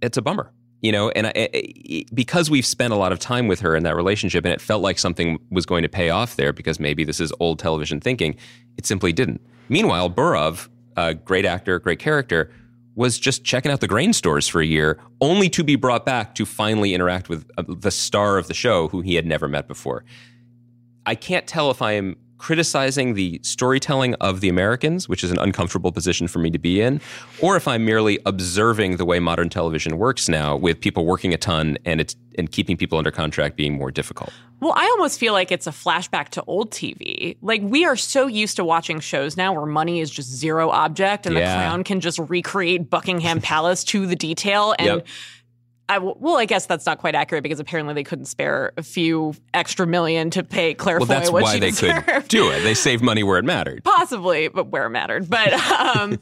[0.00, 0.53] it's a bummer
[0.84, 3.82] you know and I, I- because we've spent a lot of time with her in
[3.84, 7.02] that relationship and it felt like something was going to pay off there because maybe
[7.04, 8.36] this is old television thinking
[8.76, 9.40] it simply didn't.
[9.68, 12.50] Meanwhile burov a great actor great character
[12.96, 16.34] was just checking out the grain stores for a year only to be brought back
[16.36, 19.66] to finally interact with uh, the star of the show who he had never met
[19.66, 20.04] before.
[21.06, 25.38] I can't tell if I am criticizing the storytelling of the Americans, which is an
[25.38, 27.00] uncomfortable position for me to be in,
[27.40, 31.36] or if I'm merely observing the way modern television works now with people working a
[31.36, 34.32] ton and it's and keeping people under contract being more difficult.
[34.58, 37.36] Well, I almost feel like it's a flashback to old TV.
[37.42, 41.26] Like we are so used to watching shows now where money is just zero object
[41.26, 41.54] and the Yeah.
[41.54, 45.06] Crown can just recreate Buckingham Palace to the detail and Yep.
[45.88, 48.82] I w- well, I guess that's not quite accurate because apparently they couldn't spare a
[48.82, 52.06] few extra million to pay Claire Well, Foy that's what why she they deserved.
[52.06, 52.60] could do it.
[52.62, 53.84] They saved money where it mattered.
[53.84, 55.28] possibly, but where it mattered.
[55.28, 55.52] But
[55.96, 56.18] um,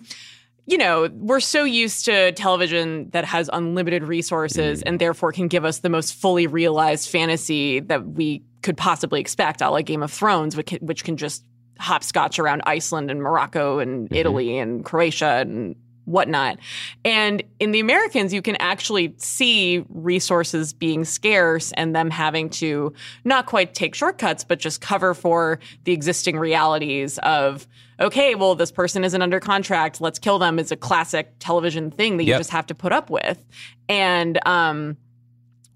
[0.67, 4.83] you know, we're so used to television that has unlimited resources Mm.
[4.87, 9.61] and therefore can give us the most fully realized fantasy that we could possibly expect,
[9.61, 11.45] a la Game of Thrones, which can, which can just
[11.81, 14.15] hopscotch around Iceland and Morocco and Mm-hmm.
[14.15, 15.75] Italy and Croatia and
[16.05, 16.59] whatnot.
[17.05, 22.93] And in the Americans, you can actually see resources being scarce and them having to
[23.25, 27.67] not quite take shortcuts, but just cover for the existing realities of,
[28.01, 30.01] okay, well, this person isn't under contract.
[30.01, 32.41] Let's kill them is a classic television thing that you Yep.
[32.41, 33.45] just have to put up with.
[33.89, 34.97] And, um,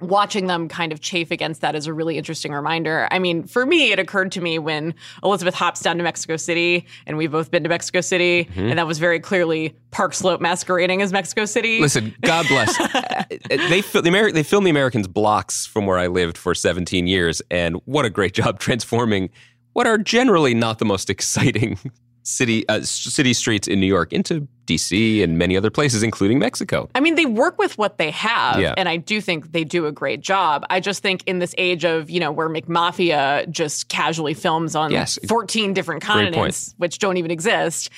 [0.00, 3.08] watching them kind of chafe against that is a really interesting reminder.
[3.10, 4.94] I mean, for me, it occurred to me when
[5.24, 8.60] Elizabeth hops down to Mexico City, and we've both been to Mexico City, Mm-hmm.
[8.68, 11.80] and that was very clearly Park Slope masquerading as Mexico City.
[11.80, 12.76] Listen, God bless.
[13.48, 17.06] they fil- the Ameri- they filmed the Americans blocks from where I lived for 17
[17.06, 19.30] years, and what a great job transforming
[19.72, 21.78] what are generally not the most exciting
[22.22, 26.88] city uh, city streets in New York into DC and many other places, including Mexico.
[26.94, 28.74] I mean, they work with what they have, Yeah.
[28.76, 30.64] and I do think they do a great job.
[30.70, 34.90] I just think in this age of, you know, where McMafia just casually films on
[34.90, 35.18] Yes.
[35.28, 37.90] 14 different continents, which don't even exist,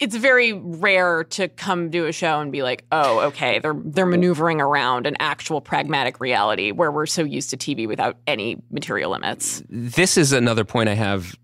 [0.00, 4.06] it's very rare to come do a show and be like, oh, okay, they're they're
[4.06, 9.10] maneuvering around an actual pragmatic reality where we're so used to TV without any material
[9.12, 9.62] limits.
[9.68, 11.36] this is another point I have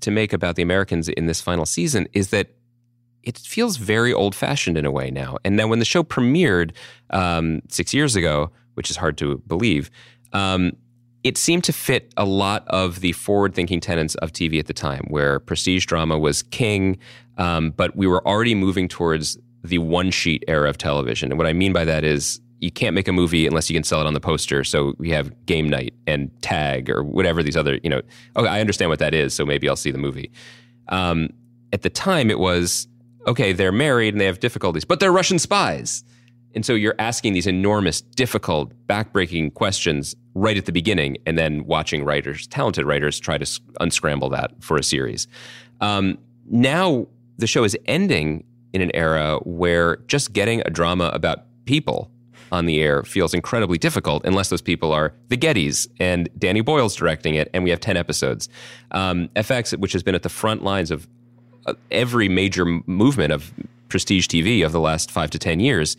[0.00, 2.54] to make about the Americans in this final season is that
[3.28, 5.36] it feels very old fashioned in a way now.
[5.44, 6.72] And then when the show premiered
[7.10, 9.90] um, six years ago, which is hard to believe,
[10.32, 10.72] um,
[11.24, 14.72] it seemed to fit a lot of the forward thinking tenets of TV at the
[14.72, 16.96] time, where prestige drama was king,
[17.36, 21.30] um, but we were already moving towards the one sheet era of television.
[21.30, 23.84] And what I mean by that is you can't make a movie unless you can
[23.84, 24.64] sell it on the poster.
[24.64, 28.00] So we have game night and tag or whatever these other, you know,
[28.36, 29.34] okay, I understand what that is.
[29.34, 30.32] So maybe I'll see the movie.
[30.88, 31.28] Um,
[31.74, 32.88] at the time, it was
[33.28, 36.02] okay, they're married and they have difficulties, but they're Russian spies.
[36.54, 41.66] And so you're asking these enormous, difficult, backbreaking questions right at the beginning, and then
[41.66, 45.28] watching writers, talented writers, try to unscramble that for a series.
[45.80, 46.18] Um,
[46.50, 47.06] now
[47.36, 52.10] the show is ending in an era where just getting a drama about people
[52.50, 56.94] on the air feels incredibly difficult unless those people are the Gettys and Danny Boyle's
[56.94, 58.48] directing it, and we have 10 episodes.
[58.92, 61.06] Um, FX, which has been at the front lines of
[61.90, 63.52] every major movement of
[63.88, 65.96] prestige TV of the last five to 10 years,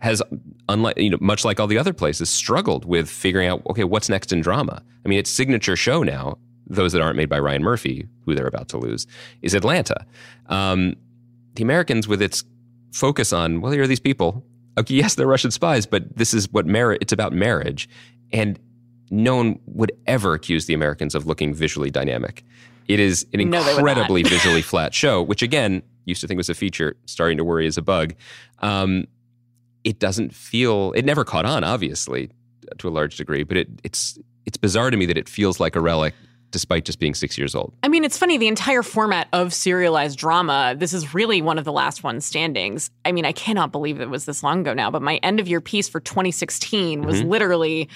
[0.00, 0.22] has,
[0.68, 4.08] unlike, you know, much like all the other places, struggled with figuring out, okay, what's
[4.08, 4.82] next in drama?
[5.04, 8.46] I mean, its signature show now, those that aren't made by Ryan Murphy, who they're
[8.46, 9.06] about to lose,
[9.42, 10.04] is Atlanta.
[10.46, 10.96] Um,
[11.54, 12.44] the Americans, with its
[12.92, 14.44] focus on, well, here are these people.
[14.78, 17.88] Okay, yes, they're Russian spies, but this is what marriage, it's about marriage.
[18.32, 18.58] And
[19.10, 22.44] no one would ever accuse the Americans of looking visually dynamic.
[22.88, 23.88] It is an No, they would not.
[23.90, 27.66] incredibly visually flat show, which again, used to think was a feature, starting to worry
[27.66, 28.14] as a bug.
[28.60, 29.06] Um,
[29.84, 32.30] it doesn't feel, it never caught on, obviously,
[32.78, 35.76] to a large degree, but it, it's, it's bizarre to me that it feels like
[35.76, 36.14] a relic
[36.52, 37.74] despite just being six years old.
[37.82, 41.64] I mean, it's funny, the entire format of serialized drama, this is really one of
[41.64, 42.90] the last ones standings.
[43.04, 45.48] I mean, I cannot believe it was this long ago now, but my end of
[45.48, 47.28] year piece for 2016 was Mm-hmm.
[47.28, 47.88] literally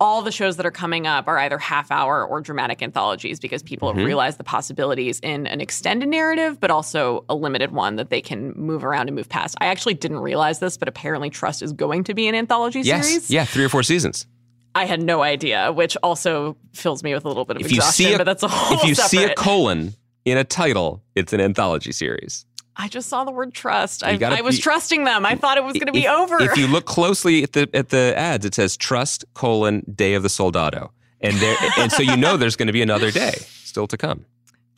[0.00, 3.62] all the shows that are coming up are either half hour or dramatic anthologies because
[3.62, 3.98] people Mm-hmm.
[4.00, 8.20] have realized the possibilities in an extended narrative, but also a limited one that they
[8.20, 9.54] can move around and move past.
[9.60, 13.06] I actually didn't realize this, but apparently Trust is going to be an anthology Yes.
[13.06, 13.30] series.
[13.30, 14.26] Yeah, three or four seasons.
[14.74, 17.76] I had no idea, which also fills me with a little bit of if you
[17.76, 21.02] exhaustion, see a, but that's a whole if you see a colon in a title,
[21.14, 22.44] it's an anthology series.
[22.76, 24.02] I just saw the word trust.
[24.02, 25.24] I, gotta I was be- trusting them.
[25.24, 26.40] I thought it was going to be over.
[26.42, 30.22] If you look closely at the at the ads, it says "Trust colon Day of
[30.22, 33.86] the Soldado," and there, and so you know there's going to be another day still
[33.86, 34.26] to come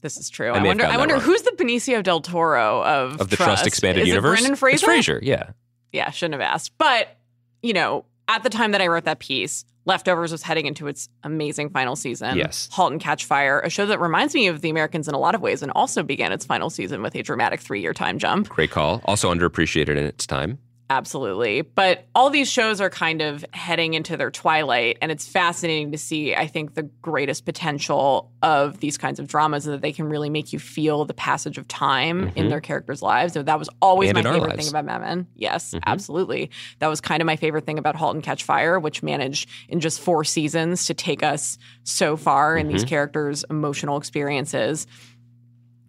[0.06, 0.52] this is true.
[0.52, 0.84] I I, wonder.
[0.84, 1.22] I wonder wrong.
[1.24, 4.38] who's the Benicio del Toro of of the Trust, expanded is universe.
[4.38, 4.74] It Brendan Fraser.
[4.74, 5.50] It's Fraser, yeah.
[5.92, 6.72] Yeah, shouldn't have asked.
[6.78, 7.16] But
[7.62, 11.08] you know, at the time that I wrote that piece, Leftovers was heading into its
[11.22, 12.36] amazing final season.
[12.36, 12.68] Yes.
[12.72, 15.36] *Halt and Catch Fire*, a show that reminds me of The Americans in a lot
[15.36, 18.48] of ways, and also began its final season with a dramatic three-year time jump.
[18.48, 19.00] Great call.
[19.04, 20.58] Also underappreciated in its time.
[20.88, 21.62] Absolutely.
[21.62, 24.98] But all these shows are kind of heading into their twilight.
[25.02, 29.66] And it's fascinating to see, I think, the greatest potential of these kinds of dramas
[29.66, 33.02] is that they can really make you feel the passage of time in their characters'
[33.02, 33.32] lives.
[33.32, 34.18] So that was always Mm-hmm.
[34.18, 34.62] And my favorite lives.
[34.64, 35.26] thing about Mad Men.
[35.34, 35.80] Yes, Mhm.
[35.86, 36.50] absolutely.
[36.78, 39.80] That was kind of my favorite thing about *Halt and Catch Fire*, which managed in
[39.80, 42.88] just four seasons to take us so far in these Mm-hmm.
[42.90, 44.86] characters' emotional experiences.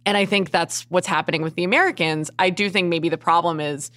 [0.04, 2.30] And I think that's what's happening with the Americans.
[2.38, 3.92] I do think maybe the problem is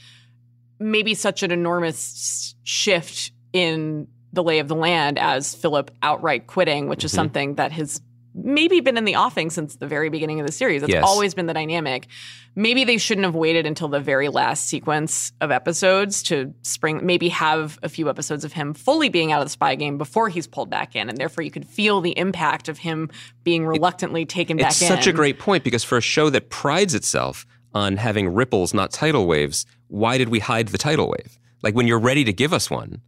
[0.82, 6.88] maybe such an enormous shift in the lay of the land as Philip outright quitting,
[6.88, 7.06] which Mm-hmm.
[7.06, 8.02] is something that has
[8.34, 10.82] maybe been in the offing since the very beginning of the series.
[10.84, 11.04] It's Yes.
[11.06, 12.08] always been the dynamic.
[12.56, 17.28] Maybe they shouldn't have waited until the very last sequence of episodes to spring, maybe
[17.28, 20.48] have a few episodes of him fully being out of the spy game before he's
[20.48, 21.10] pulled back in.
[21.10, 23.10] And therefore you could feel the impact of him
[23.44, 24.88] being reluctantly taken back It's in.
[24.88, 28.92] such a great point because for a show that prides itself on having ripples, not
[28.92, 31.38] tidal waves, why did we hide the tidal wave?
[31.64, 33.02] Like when you're ready to give us one,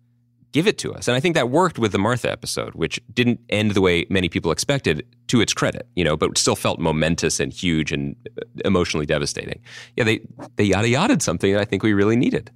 [0.52, 1.08] give it to us.
[1.08, 4.30] And I think that worked with the Martha episode, which didn't end the way many
[4.30, 8.44] people expected to its credit, you know, but still felt momentous and huge and uh,
[8.64, 9.62] emotionally devastating.
[9.98, 10.22] Yeah, they
[10.56, 12.52] they yada yada something that I think we really needed.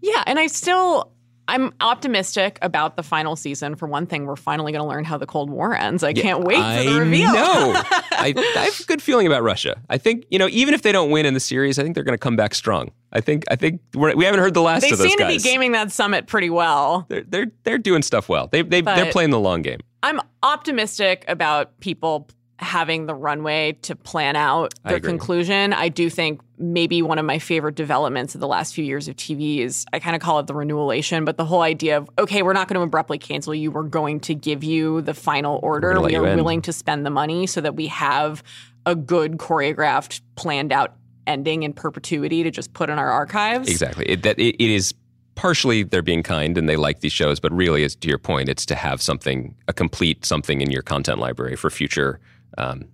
[0.00, 1.12] Yeah, and I still
[1.46, 3.74] I'm optimistic about the final season.
[3.74, 6.02] For one thing, we're finally going to learn how the Cold War ends.
[6.02, 7.32] I can't wait I for the reveal.
[7.32, 7.72] know.
[8.12, 9.80] I, I have a good feeling about Russia.
[9.90, 12.04] I think you know, even if they don't win in the series, I think they're
[12.04, 12.90] going to come back strong.
[13.12, 15.26] I think I think we're, we haven't heard the last they of those seem to
[15.26, 17.06] be gaming that summit pretty well.
[17.08, 18.48] they're, they're they're doing stuff well.
[18.48, 19.80] They they they're playing the long game.
[20.02, 22.28] I'm optimistic about people
[22.58, 25.72] having the runway to plan out I their conclusion.
[25.72, 29.16] I do think maybe one of my favorite developments of the last few years of
[29.16, 32.42] TV is I kind of call it the renewalation, but the whole idea of okay,
[32.42, 33.70] we're not going to abruptly cancel you.
[33.70, 36.00] We're going to give you the final order.
[36.00, 38.42] We are willing to spend the money so that we have
[38.86, 40.94] a good choreographed, planned out
[41.26, 43.68] ending in perpetuity to just put in our archives.
[43.68, 44.04] Exactly.
[44.06, 44.94] It, that it, it is
[45.34, 48.48] partially they're being kind and they like these shows, but really, it's to your point,
[48.48, 52.20] it's to have something, a complete something in your content library for future
[52.58, 52.84] um,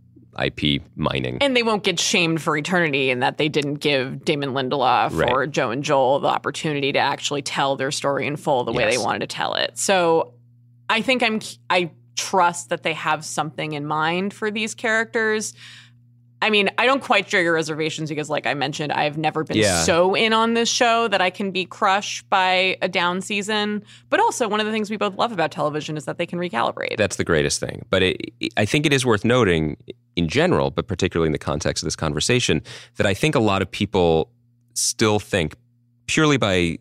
[0.42, 1.38] IP mining.
[1.40, 5.30] And they won't get shamed for eternity in that they didn't give Damon Lindelof Right.
[5.30, 8.84] or Joe and Joel the opportunity to actually tell their story in full the way
[8.84, 8.96] Yes.
[8.96, 9.76] they wanted to tell it.
[9.78, 10.34] So
[10.88, 15.54] I think I'm I trust that they have something in mind for these characters.
[16.42, 19.58] I mean, I don't quite share your reservations because, like I mentioned, I've never been
[19.58, 19.82] Yeah.
[19.82, 23.82] so in on this show that I can be crushed by a down season.
[24.08, 26.38] But also, one of the things we both love about television is that they can
[26.38, 26.96] recalibrate.
[26.96, 27.84] That's the greatest thing.
[27.90, 29.76] But it, I think it is worth noting
[30.16, 32.62] in general, but particularly in the context of this conversation,
[32.96, 34.30] that I think a lot of people
[34.74, 35.54] still think,
[36.06, 36.78] purely by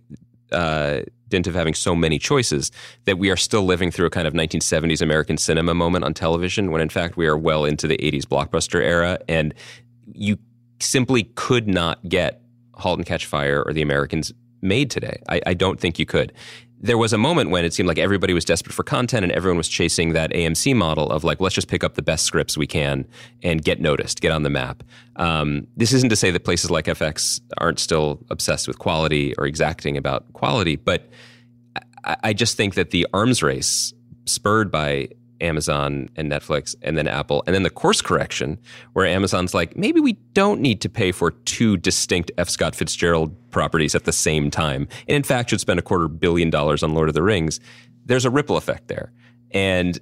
[0.51, 2.71] uh, dint of having so many choices,
[3.05, 6.71] that we are still living through a kind of 1970s American cinema moment on television,
[6.71, 9.19] when in fact we are well into the 80s blockbuster era.
[9.27, 9.53] And
[10.13, 10.37] you
[10.79, 12.41] simply could not get
[12.73, 15.21] Halt and Catch Fire or The Americans made today.
[15.29, 16.33] I, I don't think you could.
[16.81, 19.57] There was a moment when it seemed like everybody was desperate for content and everyone
[19.57, 22.67] was chasing that AMC model of like, let's just pick up the best scripts we
[22.67, 23.05] can
[23.43, 24.83] and get noticed, get on the map.
[25.17, 29.45] Um, this isn't to say that places like FX aren't still obsessed with quality or
[29.45, 31.09] exacting about quality, but
[32.05, 33.93] I, I just think that the arms race
[34.25, 35.09] spurred by
[35.41, 37.43] Amazon and Netflix and then Apple.
[37.45, 38.57] And then the course correction
[38.93, 42.49] where Amazon's like maybe we don't need to pay for two distinct F.
[42.49, 44.87] Scott Fitzgerald properties at the same time.
[45.07, 47.59] And in fact should spend a quarter billion dollars on Lord of the Rings.
[48.05, 49.11] There's a ripple effect there.
[49.51, 49.99] And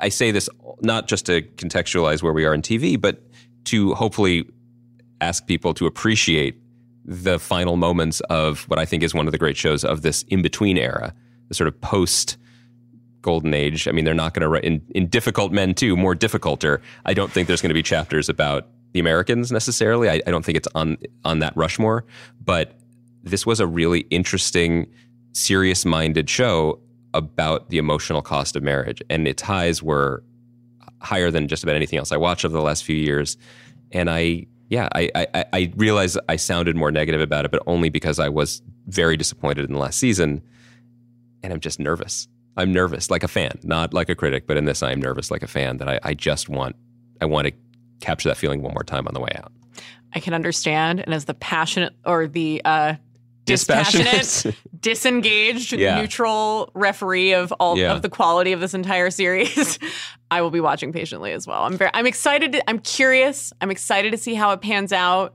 [0.00, 0.48] I say this
[0.80, 3.22] not just to contextualize where we are in TV but
[3.66, 4.48] to hopefully
[5.20, 6.60] ask people to appreciate
[7.04, 10.24] the final moments of what I think is one of the great shows of this
[10.24, 11.14] in between era,
[11.48, 12.36] the sort of post
[13.26, 13.88] golden age.
[13.88, 16.80] I mean, they're not going to write in, in difficult men too, more difficulter.
[17.04, 20.08] I don't think there's going to be chapters about the Americans necessarily.
[20.08, 22.04] I, I don't think it's on on that Rushmore,
[22.42, 22.78] but
[23.24, 24.86] this was a really interesting,
[25.32, 26.80] serious minded show
[27.12, 30.22] about the emotional cost of marriage, and its highs were
[31.02, 33.36] higher than just about anything else I watched over the last few years.
[33.92, 37.90] And I, yeah, I, I, I realized I sounded more negative about it, but only
[37.90, 40.42] because I was very disappointed in the last season.
[41.42, 42.28] And I'm just nervous.
[42.56, 45.30] I'm nervous like a fan, not like a critic, but in this, I am nervous
[45.30, 46.74] like a fan that I, I just want,
[47.20, 47.52] I want to
[48.00, 49.52] capture that feeling one more time on the way out.
[50.14, 51.00] I can understand.
[51.00, 52.94] And as the passionate or the uh,
[53.44, 54.56] Dispassionate.
[54.80, 56.00] disengaged, Yeah.
[56.00, 57.92] neutral referee of all Yeah.
[57.94, 59.78] of the quality of this entire series,
[60.30, 61.62] I will be watching patiently as well.
[61.62, 62.52] I'm very, I'm excited.
[62.52, 63.52] To, I'm curious.
[63.60, 65.34] I'm excited to see how it pans out.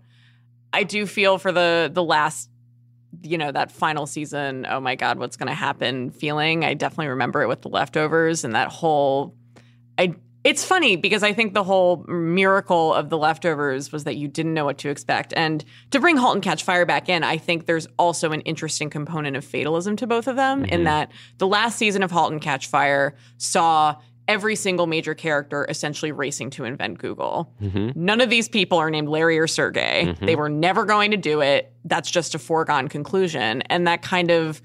[0.73, 2.49] I do feel for the the last,
[3.23, 4.65] you know, that final season.
[4.69, 6.11] Oh my God, what's going to happen?
[6.11, 6.65] Feeling.
[6.65, 9.35] I definitely remember it with the leftovers and that whole.
[9.97, 14.27] I it's funny because I think the whole miracle of the leftovers was that you
[14.27, 15.33] didn't know what to expect.
[15.37, 18.89] And to bring Halt and Catch Fire back in, I think there's also an interesting
[18.89, 20.83] component of fatalism to both of them in mm-hmm.
[20.85, 23.97] that the last season of Halt and Catch Fire saw
[24.31, 27.53] every single major character essentially racing to invent Google.
[27.61, 27.89] Mm-hmm.
[27.95, 30.05] None of these people are named Larry or Sergey.
[30.05, 30.25] Mm-hmm.
[30.25, 31.73] They were never going to do it.
[31.83, 33.61] That's just a foregone conclusion.
[33.63, 34.61] And that kind of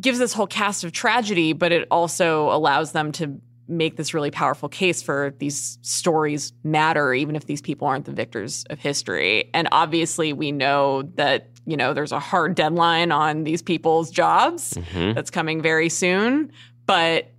[0.00, 3.38] gives this whole cast of tragedy, but it also allows them to
[3.68, 8.12] make this really powerful case for these stories matter, even if these people aren't the
[8.12, 9.50] victors of history.
[9.52, 14.72] And obviously, we know that, you know, there's a hard deadline on these people's jobs
[14.72, 15.12] mm-hmm.
[15.12, 16.50] that's coming very soon.
[16.86, 17.30] But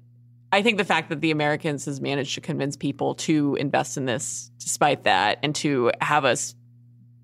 [0.56, 4.06] I think the fact that the Americans has managed to convince people to invest in
[4.06, 6.56] this despite that and to have us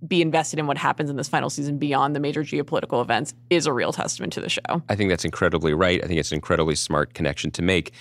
[0.05, 3.65] be invested in what happens in this final season beyond the major geopolitical events is
[3.67, 4.83] a real testament to the show.
[4.89, 6.03] I think that's incredibly right.
[6.03, 7.93] I think it's an incredibly smart connection to make.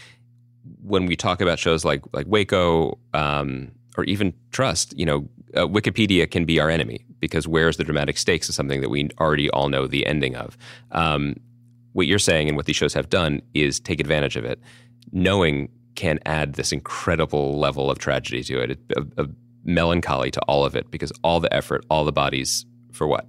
[0.83, 5.61] When we talk about shows like like Waco um, or even Trust, you know, uh,
[5.61, 9.49] Wikipedia can be our enemy because where's the dramatic stakes is something that we already
[9.51, 10.59] all know the ending of.
[10.91, 11.37] Um,
[11.93, 14.61] what you're saying and what these shows have done is take advantage of it.
[15.12, 19.30] Knowing can add this incredible level of tragedy to it, of, of
[19.64, 23.26] melancholy to all of it, because all the effort, all the bodies, for what?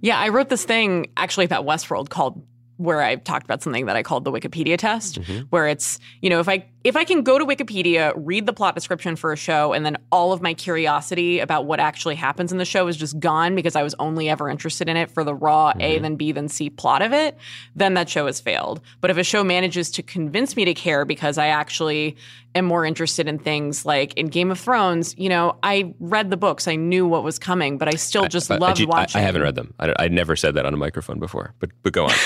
[0.00, 2.44] Yeah, I wrote this thing actually about Westworld called
[2.76, 5.46] where I talked about something that I called the Wikipedia test, Mm-hmm.
[5.50, 8.74] where it's, you know, if I if I can go to Wikipedia, read the plot
[8.74, 12.58] description for a show, and then all of my curiosity about what actually happens in
[12.58, 15.34] the show is just gone because I was only ever interested in it for the
[15.34, 16.02] raw A Mm-hmm.
[16.02, 17.36] then B then C plot of it,
[17.76, 18.80] then that show has failed.
[19.00, 22.16] But if a show manages to convince me to care because I actually
[22.54, 26.36] am more interested in things like in Game of Thrones, you know, I read the
[26.36, 29.20] books, I knew what was coming, but I still just I- I- loved I, watching.
[29.20, 29.72] I haven't read them.
[29.78, 32.12] I, I never said that on a microphone before, but but go on.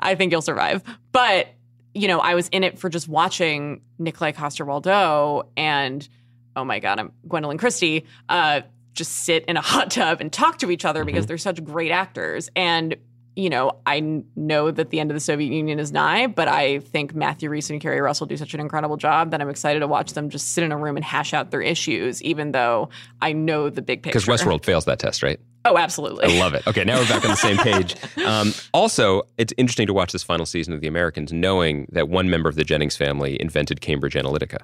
[0.00, 0.82] I think you'll survive.
[1.12, 1.48] But,
[1.94, 6.08] you know, I was in it for just watching Nikolaj Coster-Waldau and,
[6.56, 8.62] oh my God, I'm Gwendoline Christie, uh,
[8.94, 11.90] just sit in a hot tub and talk to each other because they're such great
[11.90, 12.48] actors.
[12.56, 12.96] And,
[13.34, 16.80] you know, I know that the end of the Soviet Union is nigh, but I
[16.80, 19.86] think Matthew Rhys and Keri Russell do such an incredible job that I'm excited to
[19.86, 23.32] watch them just sit in a room and hash out their issues, even though I
[23.32, 24.18] know the big picture.
[24.18, 25.40] Because Westworld fails that test, right?
[25.64, 26.24] Oh, absolutely.
[26.24, 26.66] I love it.
[26.66, 27.96] Okay, now we're back on the same page.
[28.24, 32.28] Um, also, it's interesting to watch this final season of The Americans, knowing that one
[32.28, 34.58] member of the Jennings family invented Cambridge Analytica.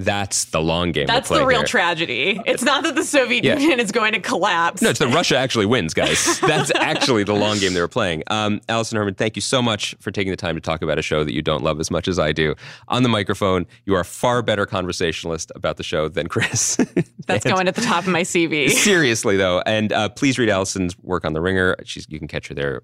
[0.00, 1.08] That's the long game.
[1.08, 1.66] That's the real here.
[1.66, 2.40] tragedy.
[2.46, 3.58] It's not that the Soviet Yeah.
[3.58, 4.80] Union is going to collapse.
[4.80, 6.38] No, it's that Russia actually wins, guys.
[6.46, 8.22] That's actually the long game they were playing.
[8.28, 11.02] Um, Alison Herman, thank you so much for taking the time to talk about a
[11.02, 12.54] show that you don't love as much as I do.
[12.86, 16.76] On the microphone, you are a far better conversationalist about the show than Chris.
[17.26, 18.70] That's And- going at the top of my CV.
[18.70, 21.74] Seriously, though, and uh, please read Alison's work on The Ringer.
[21.84, 22.82] She's, you can catch her there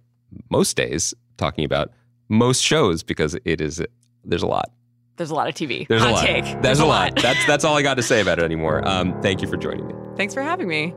[0.50, 1.92] most days talking about
[2.28, 3.80] most shows because it is
[4.24, 4.72] there's a lot.
[5.16, 5.86] There's a lot of TV.
[5.86, 6.26] There's Hot a lot.
[6.26, 6.62] take.
[6.62, 7.16] There's, a lot.
[7.16, 8.86] That's that's all I got to say about it anymore.
[8.86, 9.94] Um, thank you for joining me.
[10.16, 10.92] Thanks for having me.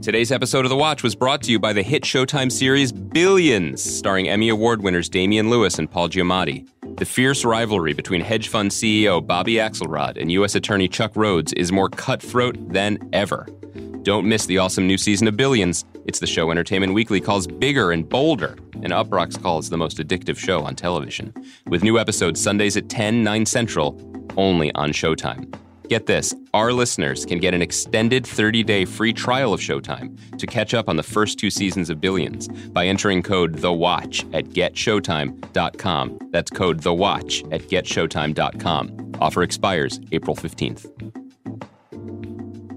[0.00, 3.82] Today's episode of The Watch was brought to you by the hit Showtime series Billions,
[3.82, 6.66] starring Emmy Award winners Damian Lewis and Paul Giamatti.
[6.98, 10.56] The fierce rivalry between hedge fund CEO Bobby Axelrod and U.S.
[10.56, 13.46] Attorney Chuck Rhodes is more cutthroat than ever.
[14.02, 15.84] Don't miss the awesome new season of Billions.
[16.06, 20.36] It's the show Entertainment Weekly calls bigger and bolder, and Uproxx calls the most addictive
[20.36, 21.32] show on television.
[21.66, 23.96] With new episodes Sundays at 10, 9 Central,
[24.36, 25.54] only on Showtime.
[25.88, 30.46] Get this our listeners can get an extended 30 day free trial of Showtime to
[30.46, 34.46] catch up on the first two seasons of Billions by entering code The Watch at
[34.46, 36.18] getshowtime.com.
[36.30, 39.12] That's code The Watch at getshowtime.com.
[39.20, 40.86] Offer expires April 15th.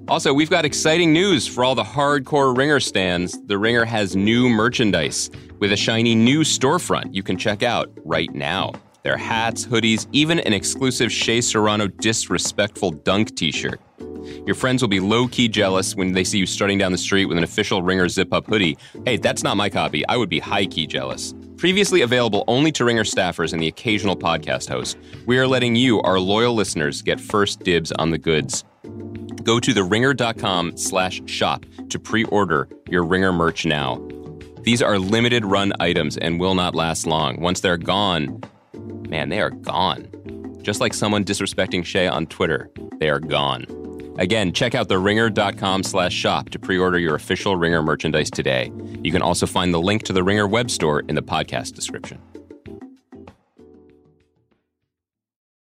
[0.08, 3.40] Also, we've got exciting news for all the hardcore Ringer stands.
[3.46, 8.34] The Ringer has new merchandise with a shiny new storefront you can check out right
[8.34, 8.74] now.
[9.04, 13.82] There are hats, hoodies, even an exclusive Shea Serrano disrespectful dunk t shirt.
[14.46, 17.26] Your friends will be low key jealous when they see you strutting down the street
[17.26, 18.78] with an official Ringer zip up hoodie.
[19.06, 20.08] Hey, that's not my copy.
[20.08, 21.34] I would be high key jealous.
[21.58, 26.00] Previously available only to Ringer staffers and the occasional podcast host, we are letting you,
[26.02, 28.64] our loyal listeners, get first dibs on the goods.
[29.44, 34.00] Go to theringer.com slash shop to pre-order your Ringer merch now.
[34.62, 37.42] These are limited run items and will not last long.
[37.42, 38.42] Once they're gone,
[39.12, 40.08] man, they are gone.
[40.64, 43.66] Just like someone disrespecting Shea on Twitter, they are gone.
[44.18, 48.72] Again, check out theringer.com slash shop to pre-order your official Ringer merchandise today.
[49.04, 52.20] You can also find the link to the Ringer web store in the podcast description.